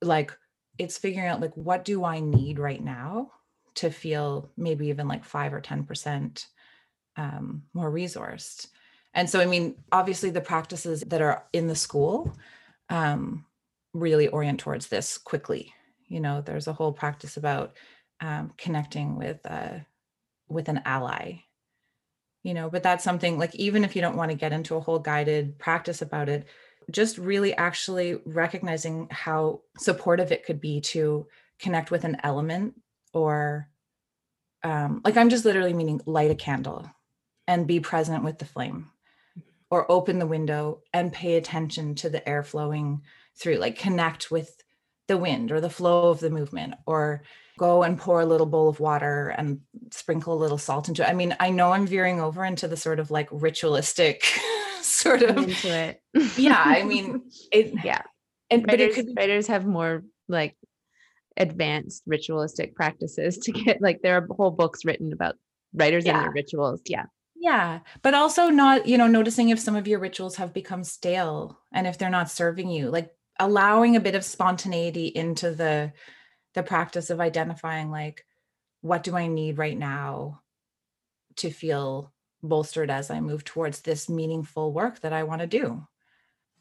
Like 0.02 0.36
it's 0.78 0.98
figuring 0.98 1.28
out 1.28 1.42
like 1.42 1.56
what 1.56 1.86
do 1.86 2.04
i 2.06 2.20
need 2.20 2.58
right 2.58 2.84
now 2.84 3.32
to 3.76 3.90
feel 3.90 4.50
maybe 4.58 4.88
even 4.88 5.08
like 5.08 5.24
5 5.24 5.54
or 5.54 5.62
10% 5.62 6.46
um, 7.18 7.64
more 7.74 7.92
resourced. 7.92 8.68
And 9.14 9.30
so 9.30 9.40
i 9.40 9.46
mean 9.46 9.76
obviously 9.92 10.30
the 10.30 10.42
practices 10.42 11.02
that 11.08 11.22
are 11.22 11.44
in 11.54 11.68
the 11.68 11.76
school 11.76 12.36
um, 12.90 13.46
really 13.94 14.28
orient 14.28 14.60
towards 14.60 14.88
this 14.88 15.18
quickly. 15.18 15.74
You 16.08 16.20
know 16.20 16.42
there's 16.42 16.68
a 16.68 16.74
whole 16.74 16.94
practice 16.94 17.38
about 17.38 17.76
um, 18.20 18.54
connecting 18.58 19.18
with 19.18 19.40
uh, 19.46 19.80
with 20.48 20.70
an 20.70 20.82
ally. 20.86 21.44
You 22.44 22.54
know 22.54 22.70
but 22.70 22.84
that's 22.84 23.04
something 23.04 23.38
like 23.38 23.54
even 23.56 23.84
if 23.84 23.96
you 23.96 24.02
don't 24.02 24.18
want 24.18 24.32
to 24.32 24.38
get 24.38 24.54
into 24.54 24.76
a 24.76 24.82
whole 24.82 25.00
guided 25.00 25.60
practice 25.60 26.02
about 26.02 26.30
it 26.30 26.48
just 26.90 27.18
really 27.18 27.56
actually 27.56 28.18
recognizing 28.26 29.08
how 29.12 29.62
supportive 29.78 30.32
it 30.32 30.46
could 30.46 30.60
be 30.60 30.82
to 30.82 31.28
connect 31.60 31.92
with 31.92 32.04
an 32.04 32.18
element 32.24 32.74
or 33.14 33.70
um, 34.64 35.02
like 35.04 35.18
i'm 35.18 35.30
just 35.30 35.46
literally 35.46 35.74
meaning 35.74 36.02
light 36.06 36.32
a 36.32 36.36
candle 36.36 36.90
and 37.48 37.68
be 37.68 37.80
present 37.80 38.24
with 38.24 38.40
the 38.40 38.46
flame 38.46 38.90
or 39.70 39.90
open 39.92 40.20
the 40.20 40.28
window 40.28 40.82
and 40.94 41.14
pay 41.14 41.36
attention 41.36 41.96
to 41.96 42.10
the 42.10 42.28
air 42.28 42.44
flowing 42.44 43.02
through 43.38 43.56
like 43.56 43.78
connect 43.78 44.30
with 44.32 44.62
the 45.08 45.18
wind 45.18 45.52
or 45.52 45.60
the 45.62 45.70
flow 45.70 46.10
of 46.10 46.20
the 46.20 46.30
movement 46.30 46.74
or 46.86 47.24
go 47.58 47.84
and 47.84 47.98
pour 47.98 48.22
a 48.22 48.26
little 48.26 48.46
bowl 48.46 48.70
of 48.70 48.80
water 48.80 49.30
and 49.38 49.60
sprinkle 49.92 50.34
a 50.34 50.40
little 50.40 50.58
salt 50.58 50.88
into 50.88 51.04
it 51.06 51.10
i 51.10 51.14
mean 51.14 51.36
i 51.40 51.50
know 51.50 51.72
i'm 51.72 51.86
veering 51.88 52.20
over 52.22 52.46
into 52.46 52.68
the 52.68 52.78
sort 52.78 53.00
of 53.00 53.12
like 53.12 53.28
ritualistic 53.32 54.24
sort 54.82 55.22
of 55.22 55.38
into 55.38 55.68
it. 55.68 56.02
yeah 56.38 56.64
i 56.66 56.84
mean 56.94 57.22
it 57.52 57.74
Yeah. 57.84 58.02
and 58.50 58.66
but 58.66 58.76
it 58.80 58.84
writers, 58.84 58.96
could 58.96 59.06
be 59.08 59.14
writers 59.18 59.48
have 59.48 59.66
more 59.66 60.04
like 60.28 60.56
advanced 61.38 62.04
ritualistic 62.06 62.76
practices 62.76 63.38
to 63.40 63.52
get 63.52 63.82
like 63.82 64.02
there 64.02 64.18
are 64.18 64.28
whole 64.36 64.52
books 64.52 64.86
written 64.86 65.14
about 65.14 65.36
writers 65.74 66.06
and 66.06 66.18
their 66.22 66.32
rituals. 66.32 66.82
Yeah. 66.86 67.06
Yeah, 67.42 67.80
but 68.04 68.14
also 68.14 68.50
not, 68.50 68.86
you 68.86 69.00
know, 69.00 69.08
noticing 69.08 69.50
if 69.50 69.60
some 69.60 69.76
of 69.76 69.88
your 69.88 69.98
rituals 70.00 70.36
have 70.36 70.54
become 70.54 70.84
stale 70.84 71.60
and 71.74 71.88
if 71.88 71.98
they're 71.98 72.10
not 72.12 72.30
serving 72.30 72.70
you, 72.70 72.92
like 72.92 73.16
allowing 73.40 73.96
a 73.96 74.00
bit 74.00 74.14
of 74.14 74.24
spontaneity 74.24 75.08
into 75.08 75.52
the 75.56 75.92
the 76.54 76.62
practice 76.64 77.10
of 77.10 77.20
identifying 77.22 77.90
like 77.90 78.26
what 78.82 79.04
do 79.04 79.16
I 79.16 79.28
need 79.28 79.58
right 79.58 79.78
now 79.78 80.42
to 81.38 81.50
feel 81.50 82.14
bolstered 82.44 82.92
as 82.92 83.10
I 83.10 83.22
move 83.22 83.44
towards 83.44 83.82
this 83.82 84.10
meaningful 84.10 84.74
work 84.74 85.00
that 85.02 85.14
I 85.14 85.24
want 85.24 85.42
to 85.42 85.48
do. 85.48 85.88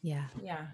Yeah. 0.01 0.25
Yeah. 0.41 0.67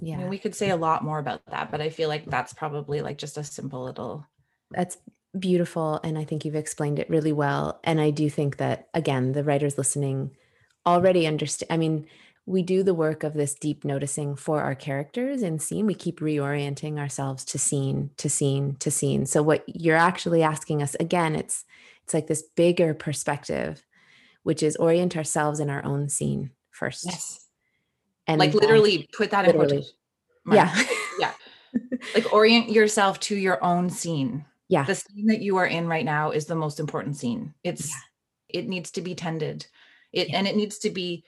Yeah. 0.00 0.14
I 0.16 0.18
mean, 0.18 0.28
we 0.30 0.38
could 0.38 0.54
say 0.54 0.70
a 0.70 0.76
lot 0.76 1.04
more 1.04 1.18
about 1.18 1.44
that, 1.46 1.70
but 1.70 1.80
I 1.80 1.90
feel 1.90 2.08
like 2.08 2.24
that's 2.26 2.52
probably 2.54 3.02
like 3.02 3.18
just 3.18 3.38
a 3.38 3.44
simple 3.44 3.84
little 3.84 4.26
That's 4.70 4.98
beautiful. 5.38 6.00
And 6.02 6.18
I 6.18 6.24
think 6.24 6.44
you've 6.44 6.54
explained 6.54 6.98
it 6.98 7.10
really 7.10 7.32
well. 7.32 7.80
And 7.84 8.00
I 8.00 8.10
do 8.10 8.30
think 8.30 8.56
that, 8.58 8.88
again, 8.94 9.32
the 9.32 9.44
writers 9.44 9.78
listening 9.78 10.30
already 10.86 11.26
understand. 11.26 11.72
I 11.72 11.76
mean, 11.76 12.06
we 12.46 12.62
do 12.62 12.82
the 12.82 12.94
work 12.94 13.24
of 13.24 13.32
this 13.32 13.54
deep 13.54 13.84
noticing 13.84 14.36
for 14.36 14.60
our 14.60 14.74
characters 14.74 15.42
in 15.42 15.58
scene. 15.58 15.86
We 15.86 15.94
keep 15.94 16.20
reorienting 16.20 16.98
ourselves 16.98 17.44
to 17.46 17.58
scene, 17.58 18.10
to 18.18 18.28
scene, 18.28 18.76
to 18.80 18.90
scene. 18.90 19.24
So 19.26 19.42
what 19.42 19.64
you're 19.66 19.96
actually 19.96 20.42
asking 20.42 20.82
us 20.82 20.94
again, 21.00 21.34
it's 21.34 21.64
it's 22.04 22.12
like 22.12 22.26
this 22.26 22.42
bigger 22.42 22.92
perspective, 22.92 23.82
which 24.42 24.62
is 24.62 24.76
orient 24.76 25.16
ourselves 25.16 25.58
in 25.58 25.70
our 25.70 25.82
own 25.84 26.10
scene 26.10 26.50
first. 26.70 27.06
yes. 27.06 27.40
And 28.26 28.38
like 28.38 28.52
literally 28.54 29.08
put 29.16 29.30
that 29.30 29.46
in 29.46 29.58
literally. 29.58 29.86
quotation. 30.46 30.78
Yeah. 30.78 30.84
yeah. 31.18 31.32
Like 32.14 32.32
orient 32.32 32.70
yourself 32.70 33.18
to 33.20 33.34
your 33.34 33.62
own 33.64 33.90
scene. 33.90 34.44
Yeah. 34.74 34.84
the 34.84 34.94
scene 34.94 35.26
that 35.26 35.40
you 35.42 35.56
are 35.58 35.66
in 35.66 35.86
right 35.86 36.04
now 36.04 36.30
is 36.32 36.46
the 36.46 36.54
most 36.64 36.80
important 36.80 37.16
scene 37.16 37.54
it's 37.62 37.88
Yeah. 37.88 38.60
it 38.60 38.68
needs 38.68 38.90
to 38.92 39.00
be 39.00 39.14
tended 39.14 39.66
it 40.12 40.28
Yeah. 40.28 40.38
and 40.38 40.46
it 40.48 40.56
needs 40.56 40.78
to 40.78 40.90
be 40.90 41.24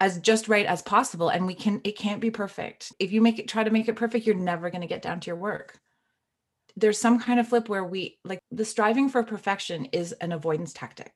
as 0.00 0.18
just 0.20 0.48
right 0.48 0.66
as 0.66 0.82
possible 0.82 1.28
and 1.28 1.46
we 1.46 1.54
can 1.54 1.80
it 1.84 1.96
can't 1.98 2.20
be 2.20 2.30
perfect 2.30 2.92
if 2.98 3.10
you 3.12 3.20
make 3.20 3.38
it 3.38 3.48
try 3.48 3.64
to 3.64 3.70
make 3.70 3.88
it 3.88 3.96
perfect 3.96 4.26
you're 4.26 4.34
never 4.52 4.70
going 4.70 4.82
to 4.86 4.94
get 4.94 5.02
down 5.02 5.18
to 5.20 5.26
your 5.26 5.36
work 5.36 5.78
there's 6.76 6.98
some 6.98 7.18
kind 7.18 7.40
of 7.40 7.48
flip 7.48 7.68
where 7.68 7.84
we 7.84 8.18
like 8.24 8.38
the 8.52 8.64
striving 8.64 9.08
for 9.08 9.22
perfection 9.24 9.86
is 9.86 10.12
an 10.12 10.32
avoidance 10.32 10.72
tactic 10.72 11.12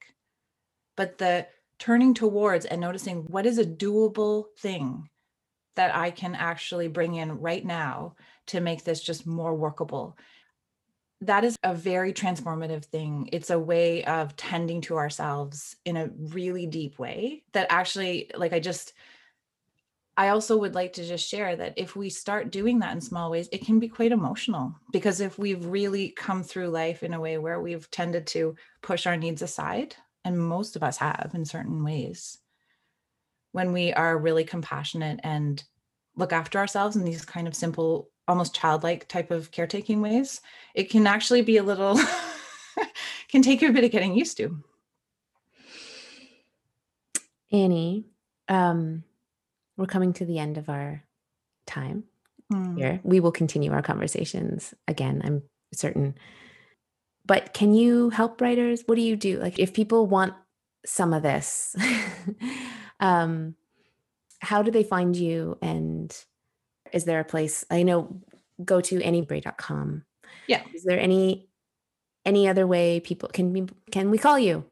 but 0.96 1.18
the 1.18 1.46
turning 1.78 2.14
towards 2.14 2.64
and 2.66 2.80
noticing 2.80 3.18
what 3.34 3.46
is 3.46 3.58
a 3.58 3.64
doable 3.64 4.44
thing 4.58 5.08
that 5.76 5.94
i 5.94 6.10
can 6.10 6.34
actually 6.34 6.88
bring 6.88 7.14
in 7.14 7.40
right 7.40 7.64
now 7.64 8.14
to 8.46 8.60
make 8.60 8.82
this 8.84 9.00
just 9.00 9.26
more 9.26 9.54
workable 9.54 10.16
that 11.22 11.44
is 11.44 11.56
a 11.62 11.72
very 11.72 12.12
transformative 12.12 12.85
thing. 12.85 13.28
It's 13.32 13.50
a 13.50 13.58
way 13.58 14.04
of 14.04 14.37
tending 14.37 14.80
to 14.82 14.96
ourselves 14.96 15.76
in 15.85 15.96
a 15.96 16.11
really 16.18 16.66
deep 16.66 16.98
way 16.98 17.44
that 17.52 17.68
actually, 17.70 18.30
like, 18.37 18.52
I 18.52 18.58
just, 18.58 18.92
I 20.16 20.28
also 20.28 20.58
would 20.58 20.74
like 20.74 20.94
to 20.94 21.06
just 21.06 21.28
share 21.28 21.54
that 21.56 21.74
if 21.76 21.96
we 21.96 22.11
start 22.11 22.50
doing 22.50 22.80
that 22.80 22.92
in 22.92 23.00
small 23.00 23.30
ways, 23.30 23.48
it 23.52 23.64
can 23.64 23.78
be 23.78 23.88
quite 23.88 24.12
emotional 24.12 24.74
because 24.92 25.20
if 25.20 25.38
we've 25.38 25.64
really 25.64 26.11
come 26.11 26.42
through 26.42 26.68
life 26.68 27.02
in 27.02 27.14
a 27.14 27.20
way 27.20 27.38
where 27.38 27.61
we've 27.61 27.90
tended 27.90 28.26
to 28.28 28.56
push 28.82 29.06
our 29.06 29.16
needs 29.16 29.42
aside, 29.42 29.96
and 30.24 30.38
most 30.38 30.76
of 30.76 30.82
us 30.82 30.98
have 30.98 31.30
in 31.35 31.44
certain 31.44 31.85
ways, 31.85 32.38
when 33.52 33.72
we 33.72 33.92
are 33.92 34.18
really 34.18 34.44
compassionate 34.44 35.20
and 35.22 35.62
look 36.16 36.32
after 36.32 36.58
ourselves 36.58 36.96
in 36.96 37.04
these 37.04 37.24
kind 37.24 37.46
of 37.46 37.54
simple 37.54 38.11
almost 38.32 38.54
childlike 38.54 39.06
type 39.08 39.30
of 39.30 39.50
caretaking 39.50 40.00
ways, 40.00 40.40
it 40.74 40.88
can 40.88 41.06
actually 41.06 41.42
be 41.42 41.58
a 41.58 41.62
little, 41.62 42.00
can 43.28 43.42
take 43.42 43.60
you 43.60 43.68
a 43.68 43.72
bit 43.72 43.84
of 43.84 43.90
getting 43.90 44.16
used 44.16 44.38
to. 44.38 44.56
Annie, 47.52 48.06
um, 48.48 49.04
we're 49.76 49.84
coming 49.84 50.14
to 50.14 50.24
the 50.24 50.38
end 50.38 50.56
of 50.56 50.70
our 50.70 51.04
time 51.66 52.04
mm. 52.50 52.78
here. 52.78 53.00
We 53.02 53.20
will 53.20 53.32
continue 53.32 53.70
our 53.70 53.82
conversations 53.82 54.72
again, 54.88 55.20
I'm 55.22 55.42
certain. 55.74 56.14
But 57.26 57.52
can 57.52 57.74
you 57.74 58.08
help 58.08 58.40
writers? 58.40 58.84
What 58.86 58.94
do 58.94 59.02
you 59.02 59.14
do? 59.14 59.40
Like, 59.40 59.58
if 59.58 59.74
people 59.74 60.06
want 60.06 60.32
some 60.86 61.12
of 61.12 61.22
this, 61.22 61.76
um, 63.00 63.56
how 64.40 64.62
do 64.62 64.70
they 64.70 64.84
find 64.84 65.14
you 65.14 65.58
and 65.60 66.16
is 66.92 67.05
there 67.05 67.20
a 67.20 67.24
place 67.24 67.64
I 67.70 67.83
know 67.83 68.20
go 68.64 68.81
to 68.81 68.98
anniebray.com. 68.98 70.05
Yeah. 70.46 70.62
Is 70.74 70.85
there 70.85 71.00
any 71.00 71.48
any 72.24 72.48
other 72.48 72.66
way 72.66 73.00
people 73.00 73.28
can 73.28 73.52
be 73.52 73.66
can 73.90 74.11
we 74.11 74.18
call 74.18 74.38
you? 74.38 74.64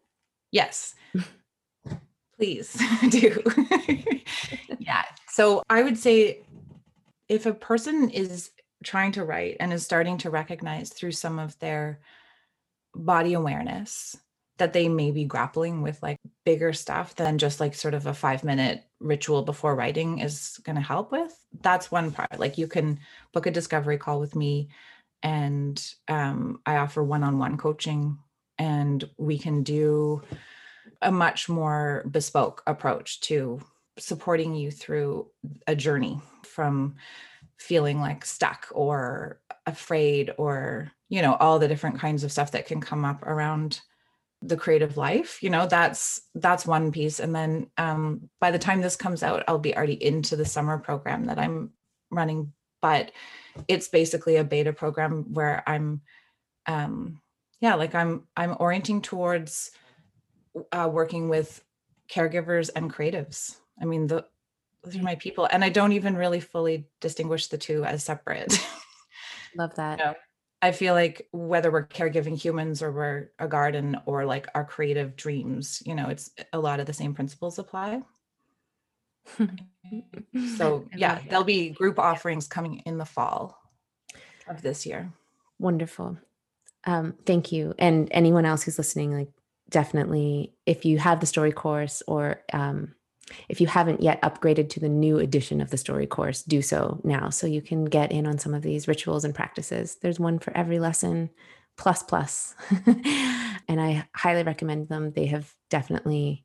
Yes. 0.50 0.94
Please 2.37 2.80
do. 3.11 3.42
yeah. 4.78 5.04
So 5.28 5.62
I 5.68 5.83
would 5.83 5.98
say 5.98 6.40
if 7.28 7.46
a 7.46 7.54
person 7.54 8.11
is 8.11 8.50
trying 8.83 9.12
to 9.12 9.24
write 9.24 9.56
and 9.61 9.72
is 9.72 9.85
starting 9.85 10.18
to 10.18 10.30
recognize 10.30 10.90
through 10.90 11.12
some 11.12 11.38
of 11.38 11.59
their 11.59 12.00
body 12.94 13.35
awareness 13.35 14.16
that 14.60 14.72
they 14.72 14.88
may 14.88 15.10
be 15.10 15.24
grappling 15.24 15.82
with 15.82 16.02
like 16.02 16.16
bigger 16.44 16.72
stuff 16.72 17.16
than 17.16 17.36
just 17.36 17.60
like 17.60 17.74
sort 17.74 17.94
of 17.94 18.06
a 18.06 18.14
five 18.14 18.44
minute 18.44 18.84
ritual 19.00 19.42
before 19.42 19.74
writing 19.74 20.20
is 20.20 20.58
going 20.64 20.76
to 20.76 20.82
help 20.82 21.12
with. 21.12 21.36
That's 21.60 21.90
one 21.90 22.12
part. 22.12 22.38
Like 22.38 22.56
you 22.56 22.66
can 22.66 23.00
book 23.32 23.46
a 23.46 23.50
discovery 23.50 23.98
call 23.98 24.20
with 24.20 24.36
me 24.36 24.68
and 25.22 25.94
um, 26.08 26.60
i 26.66 26.76
offer 26.76 27.02
one-on-one 27.02 27.56
coaching 27.56 28.18
and 28.58 29.08
we 29.18 29.38
can 29.38 29.62
do 29.62 30.22
a 31.02 31.10
much 31.10 31.48
more 31.48 32.04
bespoke 32.10 32.62
approach 32.66 33.20
to 33.20 33.60
supporting 33.98 34.54
you 34.54 34.70
through 34.70 35.26
a 35.66 35.74
journey 35.74 36.20
from 36.44 36.96
feeling 37.58 38.00
like 38.00 38.24
stuck 38.24 38.68
or 38.72 39.40
afraid 39.66 40.32
or 40.38 40.90
you 41.08 41.20
know 41.20 41.34
all 41.34 41.58
the 41.58 41.68
different 41.68 41.98
kinds 41.98 42.24
of 42.24 42.32
stuff 42.32 42.52
that 42.52 42.66
can 42.66 42.80
come 42.80 43.04
up 43.04 43.22
around 43.26 43.80
the 44.42 44.57
creative 44.57 44.96
life 44.96 45.42
you 45.42 45.50
know 45.50 45.66
that's 45.66 46.22
that's 46.35 46.66
one 46.66 46.92
piece. 46.92 47.20
And 47.20 47.35
then 47.35 47.70
um, 47.76 48.31
by 48.40 48.50
the 48.50 48.59
time 48.59 48.81
this 48.81 48.96
comes 48.96 49.22
out 49.22 49.44
i'll 49.46 49.59
be 49.59 49.76
already 49.76 50.03
into 50.03 50.37
the 50.37 50.44
summer 50.44 50.79
program 50.79 51.26
that 51.26 51.38
i'm 51.38 51.70
running. 52.11 52.53
But 52.83 53.12
it's 53.68 53.88
basically 53.88 54.37
a 54.37 54.44
beta 54.44 54.72
program 54.72 55.35
where 55.35 55.62
i'm 55.66 56.00
um 56.66 57.20
yeah 57.61 57.74
like 57.74 57.94
i'm 57.94 58.24
i'm 58.37 58.57
orienting 58.59 59.03
towards 59.03 59.72
uh, 60.72 60.88
working 60.90 61.29
with 61.29 61.62
caregivers 62.11 62.70
and 62.74 62.92
creatives. 62.92 63.57
I 63.81 63.85
mean 63.85 64.07
the 64.07 64.24
those 64.83 64.96
are 64.96 65.03
my 65.03 65.16
people. 65.16 65.46
And 65.50 65.62
i 65.62 65.68
don't 65.68 65.92
even 65.92 66.16
really 66.16 66.40
fully 66.40 66.87
distinguish 67.00 67.48
the 67.48 67.59
two 67.59 67.85
as 67.85 68.05
separate. 68.05 68.59
Love 69.57 69.74
that. 69.74 69.98
You 69.98 70.05
know? 70.07 70.14
I 70.62 70.72
feel 70.72 70.94
like 70.94 71.26
whether 71.32 71.70
we're 71.70 71.86
caregiving 71.86 72.36
humans 72.36 72.82
or 72.82 72.92
we're 72.92 73.30
a 73.38 73.48
garden 73.48 73.96
or 74.04 74.26
like 74.26 74.46
our 74.54 74.64
creative 74.64 75.16
dreams, 75.16 75.82
you 75.86 75.94
know, 75.94 76.08
it's 76.08 76.30
a 76.52 76.58
lot 76.58 76.80
of 76.80 76.86
the 76.86 76.92
same 76.92 77.14
principles 77.14 77.58
apply. 77.58 78.02
so 80.56 80.86
yeah, 80.96 81.20
there'll 81.28 81.44
be 81.44 81.70
group 81.70 81.98
offerings 81.98 82.46
coming 82.46 82.82
in 82.84 82.98
the 82.98 83.06
fall 83.06 83.58
of 84.48 84.60
this 84.60 84.84
year. 84.84 85.12
Wonderful. 85.58 86.18
Um, 86.84 87.14
thank 87.24 87.52
you. 87.52 87.74
And 87.78 88.08
anyone 88.10 88.44
else 88.44 88.62
who's 88.62 88.78
listening, 88.78 89.12
like 89.12 89.30
definitely 89.70 90.52
if 90.66 90.84
you 90.84 90.98
have 90.98 91.20
the 91.20 91.26
story 91.26 91.52
course 91.52 92.02
or 92.06 92.42
um, 92.52 92.94
if 93.48 93.61
you 93.61 93.66
haven't 93.66 94.02
yet 94.02 94.20
upgraded 94.22 94.68
to 94.70 94.80
the 94.80 94.88
new 94.88 95.18
edition 95.18 95.61
of 95.61 95.70
the 95.70 95.76
story 95.76 96.06
course, 96.06 96.42
do 96.42 96.62
so 96.62 97.00
now 97.04 97.30
so 97.30 97.46
you 97.46 97.62
can 97.62 97.85
get 97.85 98.12
in 98.12 98.26
on 98.26 98.38
some 98.38 98.54
of 98.54 98.62
these 98.62 98.88
rituals 98.88 99.24
and 99.24 99.35
practices. 99.35 99.96
There's 100.02 100.20
one 100.20 100.38
for 100.38 100.56
every 100.56 100.78
lesson, 100.78 101.30
plus 101.76 102.02
plus. 102.02 102.54
and 103.68 103.80
I 103.80 104.06
highly 104.14 104.42
recommend 104.42 104.88
them. 104.88 105.12
They 105.12 105.26
have 105.26 105.54
definitely 105.68 106.44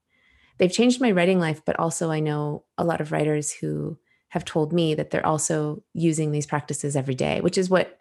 they've 0.58 0.72
changed 0.72 1.02
my 1.02 1.12
writing 1.12 1.40
life, 1.40 1.62
but 1.66 1.80
also 1.80 2.12
I 2.12 2.20
know 2.20 2.64
a 2.78 2.86
lot 2.86 3.02
of 3.02 3.12
writers 3.12 3.52
who 3.52 3.98
have 4.30 4.46
told 4.46 4.74
me 4.74 4.96
that 4.96 5.12
they're 5.12 5.26
also 5.26 5.84
using 5.94 6.32
these 6.32 6.46
practices 6.46 6.96
every 6.96 7.16
day, 7.16 7.42
which 7.42 7.58
is 7.58 7.70
what 7.70 8.00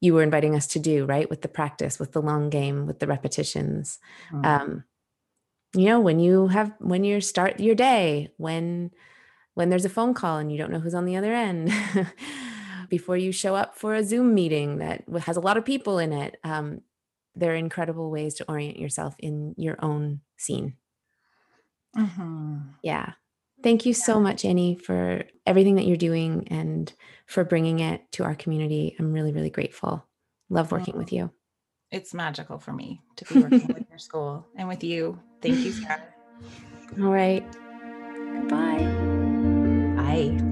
you 0.00 0.14
were 0.14 0.22
inviting 0.22 0.54
us 0.54 0.66
to 0.68 0.78
do, 0.78 1.04
right? 1.04 1.28
With 1.28 1.42
the 1.42 1.48
practice, 1.48 1.98
with 1.98 2.12
the 2.12 2.22
long 2.22 2.50
game, 2.50 2.86
with 2.86 3.00
the 3.00 3.06
repetitions. 3.06 3.98
Mm. 4.32 4.46
Um, 4.46 4.84
you 5.74 5.84
know 5.84 6.00
when 6.00 6.18
you 6.18 6.48
have 6.48 6.72
when 6.78 7.04
you 7.04 7.20
start 7.20 7.60
your 7.60 7.74
day 7.74 8.28
when 8.36 8.90
when 9.54 9.70
there's 9.70 9.84
a 9.84 9.90
phone 9.90 10.14
call 10.14 10.38
and 10.38 10.50
you 10.50 10.58
don't 10.58 10.70
know 10.70 10.78
who's 10.78 10.94
on 10.94 11.04
the 11.04 11.16
other 11.16 11.34
end 11.34 11.72
before 12.88 13.16
you 13.16 13.32
show 13.32 13.54
up 13.54 13.76
for 13.76 13.94
a 13.94 14.04
zoom 14.04 14.34
meeting 14.34 14.78
that 14.78 15.04
has 15.22 15.36
a 15.36 15.40
lot 15.40 15.56
of 15.56 15.64
people 15.64 15.98
in 15.98 16.12
it 16.12 16.38
um, 16.44 16.80
there 17.34 17.52
are 17.52 17.56
incredible 17.56 18.10
ways 18.10 18.34
to 18.34 18.44
orient 18.48 18.78
yourself 18.78 19.14
in 19.18 19.54
your 19.56 19.76
own 19.84 20.20
scene 20.36 20.74
mm-hmm. 21.96 22.58
yeah 22.82 23.12
thank 23.62 23.84
you 23.84 23.92
so 23.92 24.18
much 24.18 24.44
annie 24.44 24.74
for 24.76 25.24
everything 25.46 25.74
that 25.74 25.86
you're 25.86 25.96
doing 25.96 26.48
and 26.48 26.92
for 27.26 27.44
bringing 27.44 27.80
it 27.80 28.10
to 28.12 28.24
our 28.24 28.34
community 28.34 28.96
i'm 28.98 29.12
really 29.12 29.32
really 29.32 29.50
grateful 29.50 30.06
love 30.48 30.72
working 30.72 30.92
mm-hmm. 30.92 31.00
with 31.00 31.12
you 31.12 31.30
it's 31.90 32.12
magical 32.12 32.58
for 32.58 32.72
me 32.72 33.00
to 33.16 33.24
be 33.24 33.40
working 33.40 33.66
with 33.68 33.86
your 33.90 33.98
school 33.98 34.46
and 34.56 34.68
with 34.68 34.84
you. 34.84 35.18
Thank 35.40 35.64
you, 35.64 35.72
Sarah. 35.72 36.02
All 37.00 37.10
right. 37.12 37.44
Goodbye. 38.34 38.84
Bye. 39.96 40.47